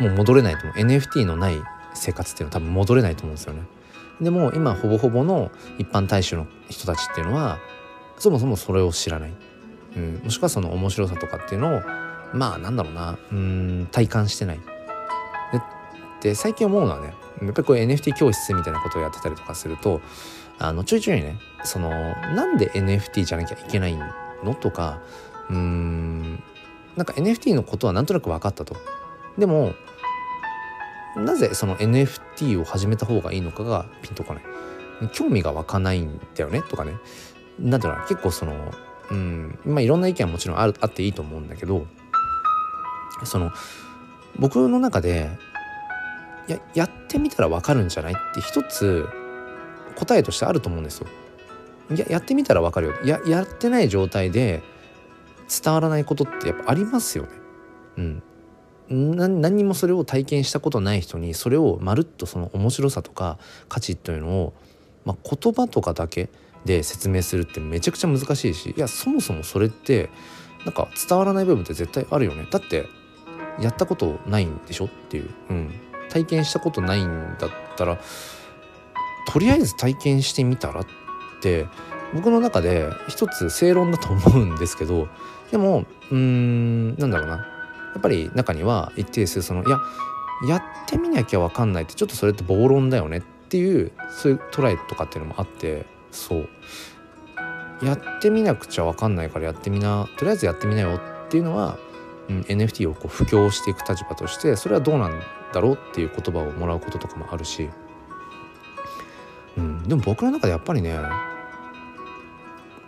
[0.00, 1.62] うん、もう戻れないと思う NFT のない
[1.94, 3.62] 生活っていうのは多分戻れないと思うんですよね。
[4.20, 7.58] でも今ほぼほぼの一般大衆の人たちっていうのは
[8.18, 9.32] そもそもそれを知らない、
[9.96, 11.80] うん、もしくはその面白さとかっていうのを
[12.32, 14.60] まあなんだろうなうん体感してない。
[16.20, 20.00] で最近思うのはねやっぱりこう NFT 教室みたいなことをやってたりとかすると
[20.58, 23.98] あのちょいちょいねそのなんで NFT じゃなきゃいけない
[24.44, 25.02] のとか
[25.50, 26.42] うーん
[26.96, 28.76] なんか NFT のことはなんとなく分かったと。
[29.36, 29.74] でも
[31.16, 34.44] なぜその NFT を始めた方がいいのかがピンとこない。
[35.12, 36.94] 興味が湧かないんだよねとかね。
[37.58, 38.72] なんていうの結構その
[39.10, 41.86] うんまあいろんな意見はもちろんああっていいと思うんだけど
[43.24, 43.50] その
[44.38, 45.30] 僕の中で
[46.48, 49.06] ややってみたら分かるんじゃないって一つ
[49.96, 51.06] 答えとしてあると思うんですよ。
[51.90, 54.62] ややってみたら分かるよややってない状態で
[55.62, 57.30] 伝わらないことってやっぱありますよね。
[57.98, 58.22] うん
[58.92, 63.38] 何にもそれを体験したことない人にそれをまるっとその面白さとか
[63.68, 64.52] 価値というのを、
[65.04, 66.28] まあ、言葉とかだけ
[66.64, 70.10] で説明するってめちゃくちゃ難しいしいやそもそもそれって
[70.64, 72.46] なんか伝わらない部分って絶対あるよね。
[72.50, 72.86] だって
[73.60, 75.70] やったことないんでしょっていう、うん、
[76.08, 77.98] 体験したことないんだったら
[79.28, 80.86] とりあえず体験してみたらっ
[81.42, 81.66] て
[82.14, 85.08] 僕の中で一つ正論だと思うんですけど
[85.50, 87.51] でもうーんなんだろうな。
[87.94, 89.78] やっぱり中には一定数そのいや
[90.48, 96.48] やってみなきゃ分かんないってちょっとそれって暴論だよねっていうそういうトライとかっていうのもあってそう。
[97.82, 101.78] やってみなくちゃ分かんないからやってみなとりあえずやってみなよっていうのは、
[102.28, 105.20] うん、NFT をこう布教していく立場としてそれはどうなん
[105.52, 107.68] だろうっていう言葉をもらうこととかもあるし、
[109.56, 110.96] うん、でも僕の中でやっぱりね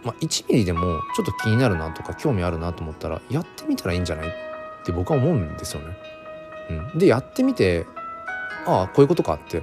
[0.05, 4.54] まあ、1ミリでもちょっと気になるなとか興味あるなと思ったらやってみたらいいんじゃない
[4.85, 5.97] って僕は思うんですよね。
[6.93, 7.87] うん、でやってみて
[8.67, 9.63] ああこういうことかって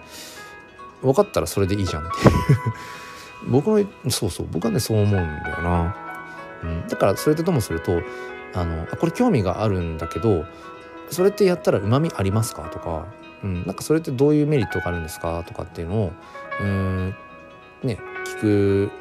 [1.02, 2.12] 分かったらそれでいいじゃんって。
[2.28, 2.32] い
[3.48, 5.96] う僕のそうそう僕はねそう思うんだよな。
[6.64, 8.02] うん、だからそれでともすると
[8.54, 10.46] あのこれ興味があるんだけど
[11.10, 12.64] それってやったらうまみありますか？
[12.64, 13.06] とか、
[13.44, 15.44] うん、なんかそれってどういうメリットがあるんですか？
[15.48, 16.12] とかっていうのを
[16.60, 17.16] うん
[17.84, 18.92] ね聞く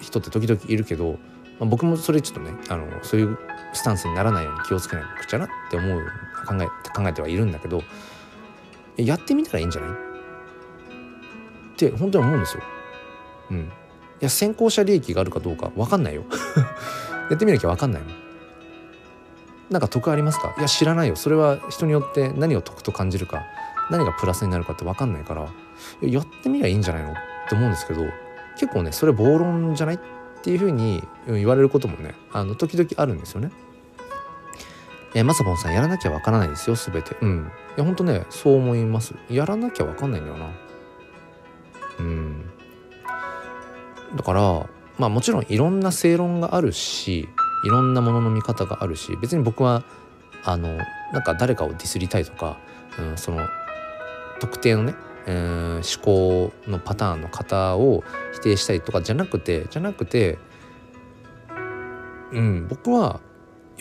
[0.00, 1.16] 人って時々いるけど、ま
[1.60, 3.38] あ、僕もそれちょっとねあのそういう
[3.74, 6.02] スタンスにならないように気をつけなくちゃなって思う
[6.46, 6.66] 考え
[6.96, 7.82] 考えてはいるんだけど
[8.96, 9.90] やってみたらいいんじゃない？
[9.90, 9.94] っ
[11.76, 12.62] て本当に思うんですよ。
[13.50, 13.62] うん、い
[14.20, 16.24] や先行者利益があるかどうか分かんないよ。
[17.30, 18.14] やってみなきゃ分かんないもん。
[19.70, 20.54] なんか得ありますか？
[20.58, 21.16] いや知らないよ。
[21.16, 23.42] それは人によって何を得と感じるか
[23.90, 25.48] 何がプラスになるかって分かんないから。
[26.00, 27.14] やってみりゃいいんじゃないのっ
[27.48, 28.04] て思うんですけど
[28.56, 29.96] 結構ねそれ暴論じゃない？
[29.96, 29.98] っ
[30.42, 33.50] ていうふうに言われることもねあの時々あるんですよね。
[35.14, 37.16] えー、まさぽんさんやらなきゃわからないですよ全て。
[37.20, 37.50] うん。
[37.76, 39.14] いやほんとねそう思います。
[39.30, 40.50] やらなきゃわかんないんだよな。
[42.00, 42.50] うん。
[44.16, 44.42] だから
[44.98, 47.28] まあもちろんいろんな正論があるし
[47.64, 49.84] いろんなものの見方があるし別に僕は
[50.44, 50.78] あの
[51.12, 52.58] なんか誰かをディスりたいとか、
[52.98, 53.46] うん、その
[54.40, 54.94] 特定のね、
[55.26, 58.04] うん、思考のパターンの方を
[58.34, 60.38] 否定したいとかじゃなくてじゃなくて
[62.32, 63.20] うん僕は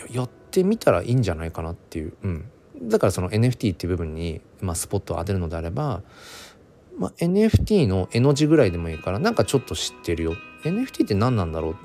[0.10, 2.46] やってみたらいいんじゃないかなっていう、うん、
[2.84, 6.04] だからその NFT っていう部分に、まあ、スポットを当てるのであれば、
[7.00, 10.36] まあ、NFT の絵の字ぐらいでもいいからなんかちょっと知ってるよ。
[10.64, 11.76] NFT って何なんだろう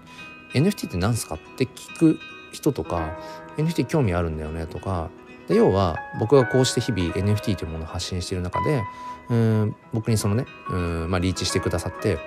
[0.53, 1.37] ？NFT って何すか？
[1.37, 2.19] って聞く
[2.53, 3.19] 人とか
[3.57, 5.11] NFT 興味あるんだよねとか
[5.49, 8.83] で要は僕がこうして日々 NFT というものを発信している中で
[9.31, 12.19] うん僕にそのねうん、まあ、リーチしてくださって、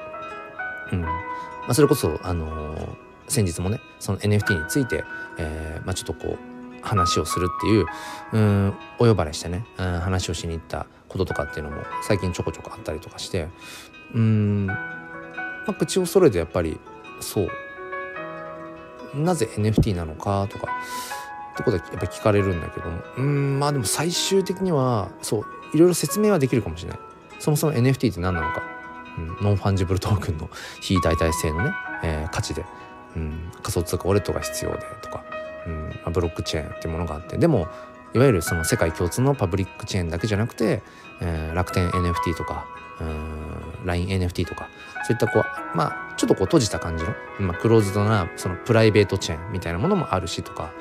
[0.91, 1.01] うん。
[1.01, 1.09] ま
[1.69, 2.97] あ、それこそ、あのー、
[3.31, 5.03] 先日もねその NFT について、
[5.37, 7.85] えーまあ、ちょっとこう話をするっていう
[8.33, 13.47] うんお呼ばれしてね、うん、話をしに行ったこととかっていうのも最近ちょこちょこあったりとかして
[14.13, 14.75] うんま
[15.67, 16.77] あ、口を揃えてやっぱり
[17.21, 17.49] そう
[19.15, 20.67] なぜ NFT なのかとか
[21.53, 26.99] ってことはやっぱり聞かれるんだけどもうんまあでも最終的にはそういろいろ説明はできるかもしれない。
[27.41, 28.61] そもそも NFT って何なのか、
[29.17, 31.71] うん、 non-fungible token の非代替性のね、
[32.03, 32.63] えー、価値で、
[33.15, 35.23] うん、仮想通貨ウォレットが必要でとか、
[36.05, 37.67] うん、ブロックチェーンっていうものがあってでも
[38.13, 40.81] いわゆるその世界共通のパブリックチェーンだけじゃなくて、
[41.21, 42.65] えー、楽天 NFT とか
[43.85, 44.69] LINENFT とか
[45.07, 50.71] そういったこうまあちょっとこう閉じた感じの、まあ、クローズドなそのプライベートチェーンみたいなものもあるしとか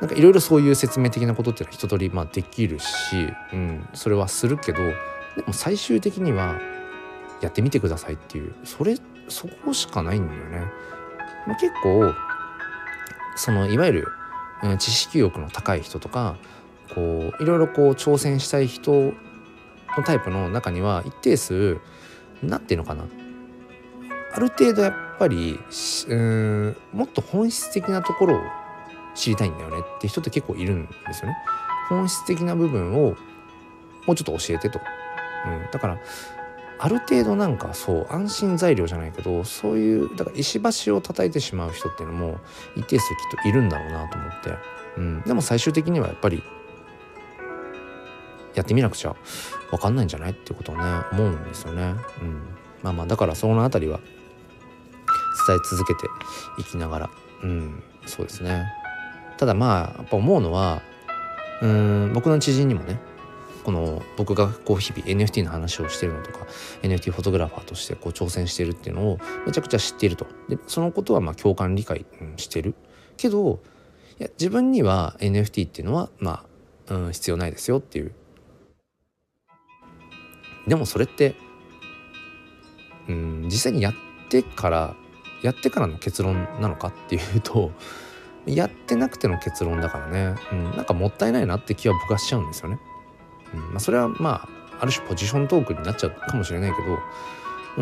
[0.00, 4.78] なんかいろいろそういう説明的なことっていうのは一通りまあできるし、うん、それはするけど
[5.36, 6.60] でも最終的には
[7.40, 8.96] やってみてくださいっていうそれ
[9.28, 10.66] そこしかないんだよね。
[11.46, 12.12] まあ、結構
[13.36, 14.08] そのいわゆる、
[14.62, 16.36] うん、知識欲の高い人とか
[16.94, 19.12] こういろいろこう挑戦したい人の
[20.04, 21.80] タイプの中には一定数
[22.42, 23.04] 何て言うのかな
[24.34, 25.58] ある程度やっぱり
[26.08, 28.40] うんもっと本質的なところを
[29.14, 31.36] 知りたいんだよねって人って結構いるんですよね。
[31.88, 33.14] 本質的な部分を
[34.06, 34.80] もうちょっと教えてと。
[35.46, 35.98] うん、だから
[36.84, 42.40] ある程度なんかそう安心材料じゃないけどそういうだから石橋を叩いてしまう人っていうのも
[42.74, 44.50] 一定数きっといるんだろうなと思って、
[44.96, 46.42] うん、でも最終的にはやっぱり
[48.54, 49.14] やってみなくちゃ
[49.70, 51.94] 分かんないんじゃないってことをね思うんですよね。
[52.20, 52.42] うん、
[52.82, 54.00] まあまあだからその辺りは
[55.46, 56.08] 伝え続けて
[56.58, 57.10] いきながら。
[57.44, 57.82] うん。
[58.06, 58.66] そうですね。
[59.38, 60.82] ただまあやっぱ思うのは
[61.62, 63.00] うん僕の知人にもね
[63.64, 66.46] この僕がこう日々 NFT の話をしてるのとか
[66.82, 70.26] NFT フォトグラファーとしてこう挑戦してるっていうのをめちゃくちゃ知っていると。
[70.48, 72.74] でそのことはまあ共感理解、うん、してる。
[73.16, 73.60] けど
[74.18, 76.44] いや自分には NFT っていうのはま
[76.88, 78.12] あ、うん、必要ないですよっていう。
[80.66, 81.34] でもそれって
[83.08, 83.94] うん実際にやっ
[84.28, 84.96] てから
[85.42, 87.72] やってからの結論なのかっていうと
[88.46, 92.78] やってなくての結論だからね、うん、なんかもったいないなって気は僕はしちゃうんですよね。
[93.54, 96.98] うんまあ、それはまあある種ポジショントークになっちゃうかもしれないけど、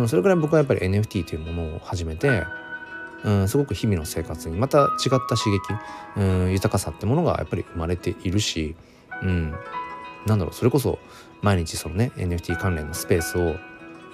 [0.03, 2.45] うん、それぐらい僕はやっぱり NFT というものを始めて、
[3.25, 4.89] うん、すごく日々の生活にまた違っ
[5.29, 5.61] た刺激、
[6.17, 8.77] うん、豊かさってものがやっぱり生まれているし、
[9.23, 9.55] うん、
[10.27, 10.99] なんだろうそれこそ
[11.41, 13.57] 毎日そのね NFT 関連のスペースを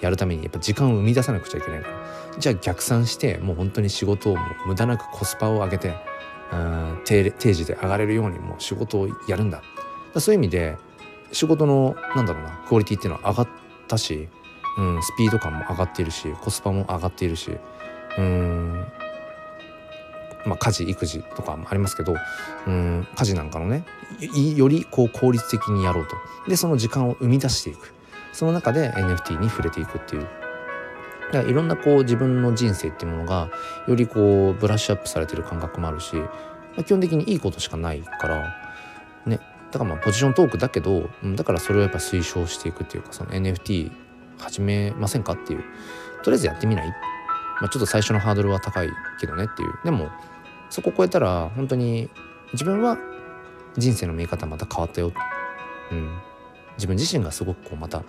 [0.01, 1.97] やるためにやっぱ時間を生み出さなくちゃいけないから
[2.39, 5.95] じゃあ逆算してもう本当に仕事をもう無駄なくコスパを上げて
[6.53, 9.61] うん定定時で上がれるようにもう仕事をやるんだ。
[10.19, 10.77] そういう意味で
[11.31, 13.47] 仕事のなんだろうなクオリティっていうのは上がっ
[13.87, 14.27] たし、
[14.77, 17.51] うん、スピード感も上がっているしコスパも上がっているし
[18.17, 18.85] うん
[20.45, 22.15] まあ、家事育児とかもありますけど
[22.65, 23.83] うん家事なんかのね
[24.55, 26.15] よりこう効率的にやろうと。
[26.47, 27.93] でその時間を生み出していく。
[28.31, 30.21] その中で NFT に触れていくっていう。
[31.31, 33.49] だからいろんなこう自分の人生っていうものが
[33.87, 36.29] よりこうブラッシュアップされてる感覚もあるし、ま
[36.79, 38.55] あ、基本的にいいことしかないから
[39.71, 43.91] だからまあポジショントークだけど、うん、だからそれをやっぱ推奨していくっていうかその NFT
[44.37, 45.63] 始めませんかっていう。
[46.23, 48.89] とりあえずやってみない、まあ、ちょっと最初のハードルは高い
[49.19, 49.73] けどねっていう。
[49.83, 50.09] でも
[50.69, 52.09] そこを超えたら本当に
[52.53, 52.97] 自分は
[53.77, 55.13] 人生の見え方また変わったよ、
[55.91, 56.19] うん、
[56.77, 58.03] 自分自身がすごくこうまた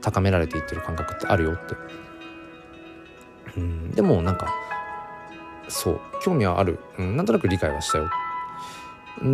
[0.00, 1.74] 高められていってる感覚ってあるよって。
[3.56, 3.90] うん。
[3.90, 4.52] でもなんか
[5.68, 8.10] そう興味はある、うん、なんとなく理解はしたよ。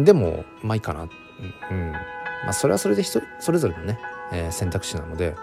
[0.05, 1.09] でもまあいいかな。
[1.71, 3.99] うん、まあそれはそれで人それぞれのね、
[4.33, 5.37] えー、選択肢なので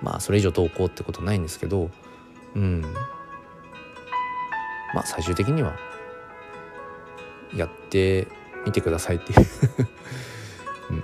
[0.00, 1.90] まあそれ以上どうこうってことないんですけど
[2.54, 2.82] うん。
[4.94, 5.76] まあ最終的には
[7.54, 8.28] やって
[8.64, 9.38] みてくださいっていう。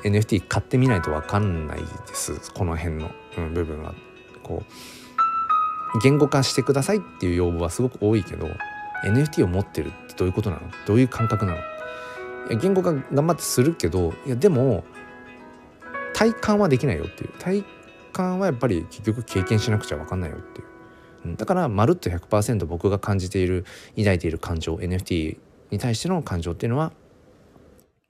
[0.05, 2.53] NFT 買ってみないと分かんないです。
[2.53, 3.95] この辺の、うん、部分は。
[4.43, 4.63] こ
[5.95, 8.49] う言語化してくださいっていう要望はすごく多いけど
[9.05, 10.63] NFT を持ってるってどういうことなの？
[10.87, 11.59] どういう感覚なの？
[12.57, 14.85] 言語化頑張ってするけどいやでも
[16.15, 17.33] 体感はできないよっていう。
[17.39, 17.65] 体
[18.13, 23.65] 感はやっぱり結局経験しなくちゃ分かんないよっていう、だからまるっと100%僕が感じている
[23.97, 25.39] 抱いている感情 NFT
[25.71, 26.93] に対しての感情っていうのは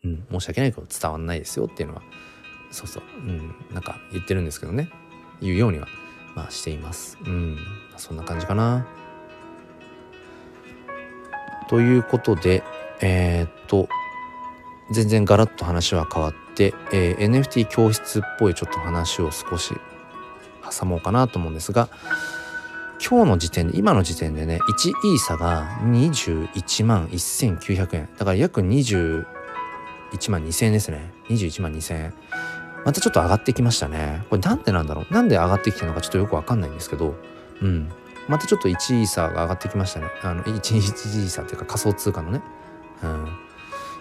[0.04, 2.02] うん、申し訳ないけど伝わんないですよっていうのは
[2.70, 4.88] そうそう、うん、なんか言ってるんですけどね。
[5.40, 5.88] 言うようには
[6.36, 7.18] まあしています。
[7.24, 7.58] うん
[7.96, 8.86] そんな感じかな。
[11.68, 12.62] ということで
[13.00, 13.88] えー、っと
[14.90, 19.74] 全然ガラッと話は変わって、えー、NFT 教室っぽいちょっと話を少し
[20.78, 21.88] 挟もうかなと思うんですが
[23.02, 28.08] 今日の時点で今の時点でね1イーサが21万1900円。
[28.18, 29.24] だから約21
[30.28, 31.10] 万2000円ですね。
[31.30, 32.14] 21万2000円。
[32.84, 34.24] またちょっと上がってきましたね。
[34.28, 35.14] これなんでなんだろう？
[35.14, 37.14] なんで上がってきてるのかちょっとよくわかんないんですけど
[37.62, 37.90] うん。
[38.28, 40.06] またちょっと1イーサが上がってきましたね。
[40.22, 42.42] あの1、1イーサっていうか仮想通貨のね。
[43.02, 43.28] うん。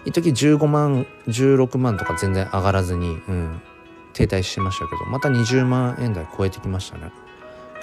[0.04, 3.60] 一時15万16万とか全然上がらずに、うん、
[4.12, 7.12] 停滞してましたけどまた20万円台超えてきましたね。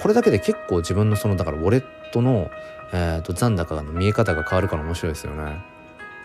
[0.02, 2.52] これだけで結構自分のそのだからウォレットの、
[2.94, 5.64] えーと、残高の見え方が変わるから面白いですよね。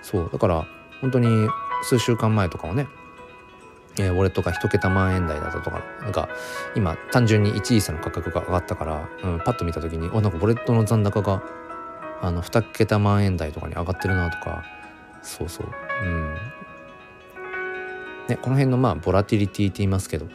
[0.02, 0.66] そうだから
[1.00, 1.48] 本当に
[1.84, 2.86] 数週間前とかはね、
[3.98, 6.28] えー、ウォレットが1桁万円台だったとかなんか
[6.74, 11.42] 今単純に1イーサの価格が上がったから、うん、パッと見た時におなんかウォレットの残高が
[12.20, 14.64] あの2桁万円台とかに上がってるなとか
[15.22, 15.66] そうそう。
[16.02, 16.36] うん。
[18.28, 20.26] ね、この辺のまあボラティリティって言いますけど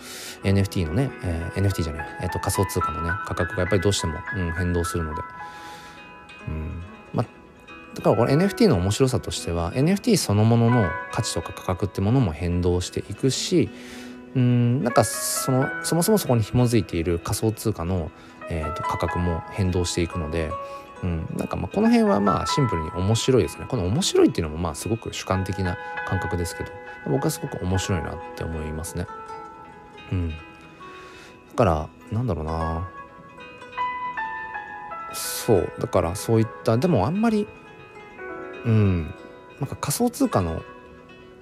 [0.44, 5.22] NFT のね、えー、NFT じゃない、えー、と仮想通貨のね価格がやっぱりどうしても、うん、変動するので、
[6.48, 6.84] うん。
[7.14, 13.70] ま、だからこれ NFT の面白さとしては NFT そのものの価値とか価格ってものも変動していくし
[14.36, 18.12] うんなんかそのそもそもそこに紐づいている仮想通貨の、
[18.50, 20.52] えー、と価格も変動していくので、
[21.04, 23.66] うん、なんかまあこの辺はまあシンプルに面白いですね。
[23.68, 25.78] この面白いっていうのもまあすごく主観的な
[26.08, 26.72] 感覚ですけど。
[27.10, 29.08] 僕はすごく面白いなって思いますね。
[30.12, 30.36] うん、だ
[31.56, 32.90] からなんだろうな。
[35.14, 35.74] そう。
[35.80, 37.48] だからそういったでもあんまり
[38.66, 39.14] うん。
[39.60, 40.62] なんか仮想通貨の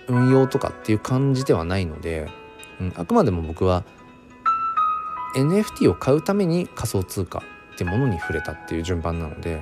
[0.08, 2.30] 運用とかっていう感じではないので、
[2.80, 3.84] うん、あくまでも僕は
[5.36, 7.44] NFT を買うために仮想通貨
[7.76, 9.62] ってものに触れたっていう順番なので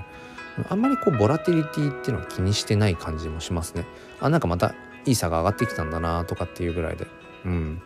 [0.70, 3.86] あんまりこうボラティリティっていうのは気にしてない感じもしますね。
[4.20, 7.08] あなんかまたいい差が上がってきたんだなとかっていうぐらいで。
[7.46, 7.82] うん、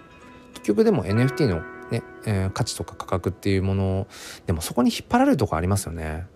[0.53, 4.07] 結局でも NFT のね、えー、価値とか価格っていうもの
[4.45, 6.27] でもそこに引っ張られるとこありますよね。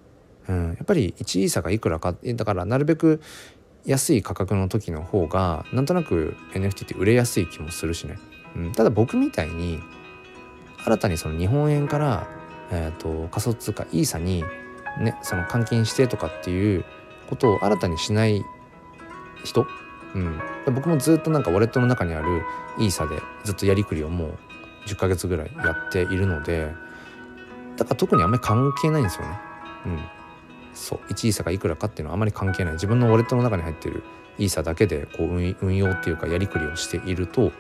[0.48, 3.22] うん、やっぱり1イーサがいくらかだからなるべく
[3.86, 8.18] 安い価格の時の方がなんとなく NFT って売れやすい気もするしね、
[8.56, 9.80] うん、ただ僕みたいに
[10.84, 12.28] 新たにその日本円から、
[12.72, 14.44] えーと、仮想通貨イーサに、
[15.00, 16.86] ね、その換金してとかっていう
[17.30, 18.44] ことを新たにしない
[19.44, 19.66] 人、
[20.16, 20.40] うん、
[20.74, 22.44] 僕もずっとなんかウォレットの中にある
[22.80, 24.38] イーサでずっとやりくりをもう
[24.88, 26.72] 10ヶ月ぐらいやっているので
[27.78, 29.40] だから特にあんまり関係ないんですよね。
[29.86, 30.00] うん。
[30.74, 31.00] そう。
[31.12, 32.74] 1イーサがいくらかっていうのはあまり関係ない。
[32.74, 34.04] 自分のウォレットの中に入ってる
[34.38, 37.52] イーサだけでこう運用っていうかやりくりをしていると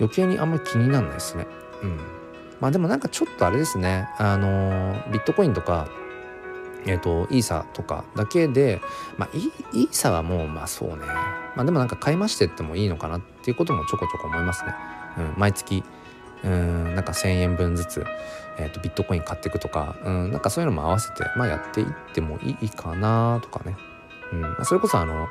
[0.00, 1.46] 余計にあんまり気にならないですね。
[1.82, 2.00] うん、
[2.60, 4.08] まあでもなんかちょっとあれですね。
[4.18, 5.88] あのビットコインとか
[6.86, 8.80] えーと、イーサとかだけで、
[9.16, 10.96] まあ、イーサはもうまあそうね、
[11.54, 14.74] まあ、でもなんか買いましてってもいいのかなっていうこともちょこちょこ思いますね。
[15.18, 15.84] うん、毎月
[16.44, 18.04] うんなんか1,000円分ずつ、
[18.58, 23.76] えーと、ビットコイン買っていくとか、うん、なんかそういうのも合わせて、まあ、やっていってもいいかなとかね、
[24.32, 25.26] うんまあ、それこそあの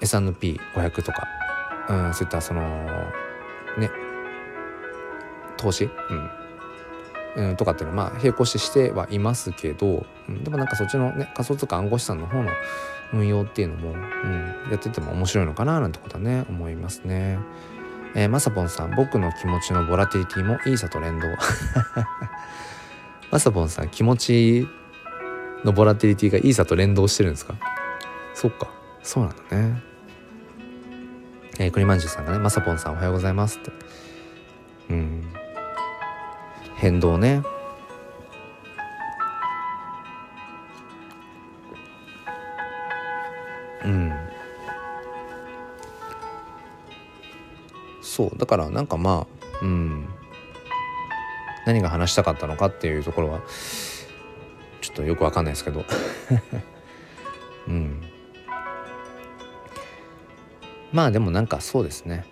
[0.00, 1.28] S&P500 とか、
[1.88, 2.60] うん、そういったその
[3.78, 3.90] ね
[5.58, 5.90] 投資、
[7.36, 12.50] うん、うん、とかっていうのはまあ並行してしてはいますけど、うん、でもなんかそっちのね仮想通貨暗号資産の方の
[13.12, 17.38] 運用っていうのも、うん、やってても面白いのかななんてことはね思いますね。
[18.14, 21.26] えー、まさぽんさん、僕の気持ちのボラティリティもイーサと連動。
[23.30, 24.66] まさぽんさん、気持ち
[25.62, 27.54] のボラティリティがイーサと連動してるんですか？
[28.32, 28.70] そっか。
[29.02, 29.82] そうなんだね。
[31.58, 33.72] えー、栗まんじゅうさんがね、まさぽんさんおはようございますって。
[34.88, 35.17] うん。
[36.78, 37.42] 変動ね。
[43.84, 44.12] うん。
[48.00, 48.38] そう。
[48.38, 49.26] だからなんかま
[49.60, 50.08] あうん。
[51.66, 53.40] 何が話したかったのかっていうところは
[54.80, 55.84] ちょっとよくわかんないですけど。
[57.66, 58.02] うん。
[60.92, 62.24] まあでもなんかそうですね。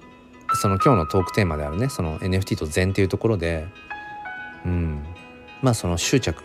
[0.55, 3.67] その今日のトークテーマであるねその NFT と禅っていうところで
[4.67, 5.05] うん。
[5.63, 6.45] まあその執着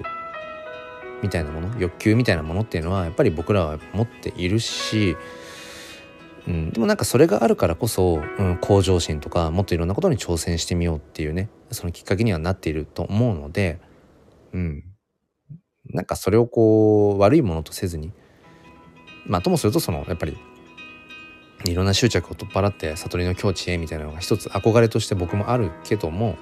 [1.22, 5.16] みたいなもの欲求みたいなものっていうのはやっぱり僕らは持っているし、
[6.48, 13.80] うん、でもなんかそれがあるからこそ、うん、向上心とかもっといろんなことに挑戦してみようっていうねそのきっかけにはなっていると思うので、
[14.54, 14.84] うん、
[15.90, 18.12] なんかそれをこう悪いものとせずに
[19.26, 20.38] まあともするとそのやっぱり
[21.66, 26.38] いろんな執着を取っ払って悟りの境地へみたいなのが一つ憧れとして僕もあるけども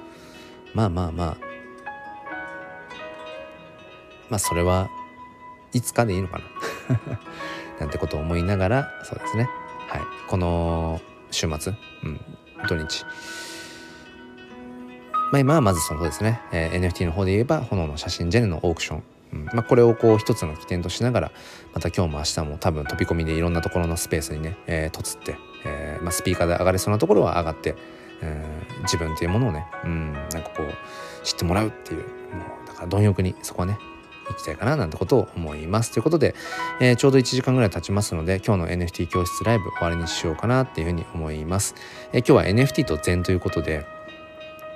[0.74, 1.49] まあまあまあ
[4.30, 4.90] まあそれは
[5.74, 7.00] いつかでいいのかな。
[7.80, 9.50] なんてことを思いながらそうですね。
[9.88, 10.02] はい。
[10.28, 11.00] この
[11.32, 11.74] 週末、
[12.04, 12.22] うん、
[12.68, 13.06] 土日。
[15.32, 19.04] まあ今はまずそのですね、えー、NFT の方で言えば炎の写真ジェネのオークション。
[19.34, 19.46] うん。
[19.54, 21.32] まあ、これをこう一つの起点としながら
[21.74, 27.76] また今日も明日も多分飛び込みでいろんなところのスペースにね、えー、とつって、えーまあ、スピーカーで上がれそうなところは上がって、
[28.22, 32.06] えー、自分というものをね、うん、なんかこう知ってもらうっていうも
[32.64, 33.78] うだから貪欲にそこはね
[34.30, 35.92] 行きたいかななんてことを思います。
[35.92, 36.36] ということで、
[36.80, 41.76] えー、ちょうど1時間ぐらい経ちますので今日の NFT 教室ライブ終わりにしようかなっていうふうに思います。
[42.14, 43.86] えー、今日は NFT と禅ということで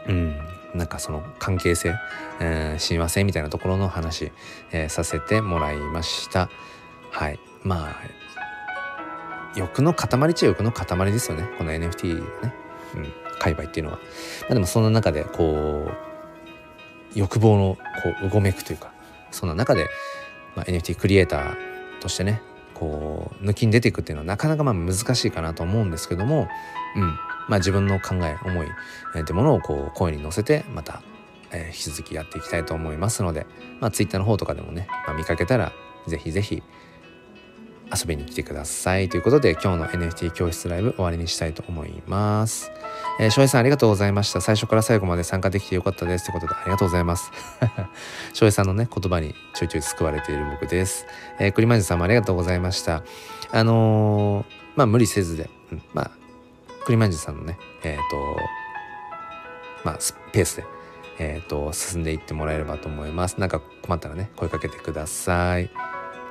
[0.07, 0.35] うん
[0.75, 1.95] なんかその関係性、
[2.39, 4.31] えー、親和性みたいなところの話、
[4.71, 6.49] えー、させてもらいました。
[7.11, 7.39] はい。
[7.63, 8.23] まあ
[9.55, 11.47] 欲の塊っちゃ欲の塊ですよね。
[11.57, 12.55] この NFT のね、
[12.95, 13.99] うん、界隈っていうのは、
[14.41, 15.91] まあ、でもそんな中でこ
[17.15, 18.92] う欲望のこううごめくというか
[19.33, 19.89] そんな中で、
[20.55, 22.41] まあ、NFT クリエイターとしてね
[22.73, 26.47] こう抜きに出ていくっていうのはなかなかまあ難しいかなと思うんですけども
[26.95, 27.17] うん。
[27.47, 28.67] まあ、自分の考え思い、
[29.15, 31.01] えー、というものをこう声に乗せてまた、
[31.51, 33.45] えー、引き続きやっていきたいと思いますので、
[33.79, 35.73] まあ、Twitter の方とかでもね、まあ、見かけたら
[36.07, 36.63] ぜひぜひ
[37.93, 42.71] 遊びに来てくださいということで今日の NFT 教室ライブ終わりにしたいと思います。
[43.19, 44.41] えー、翔平さんありがとうございました。
[44.41, 47.31] 最初から最後まで参加できてよかったですということでありがとうございます。
[48.33, 51.05] 翔平さんのね言葉にちょいちょい救われている僕です。
[51.39, 53.03] えー、栗マジさんもありがとうございました。
[53.51, 56.11] あのー、まあ無理せずで、うん、まあ
[56.85, 58.37] 栗まんじさんのねえっ、ー、と
[59.83, 59.99] まあ
[60.31, 60.65] ペースで
[61.19, 65.69] えっ、ー、と進んでいってもらえればと思いますなんか困ったらね声かけてください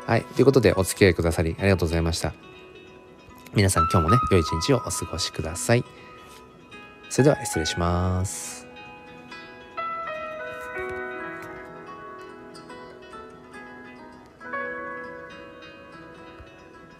[0.06, 0.24] はい。
[0.24, 2.32] ということでお付き合いくださりありがとうございました。
[3.54, 5.84] 皆さん今日もね良い一日をお過ごしください。
[7.10, 8.61] それでは失礼します。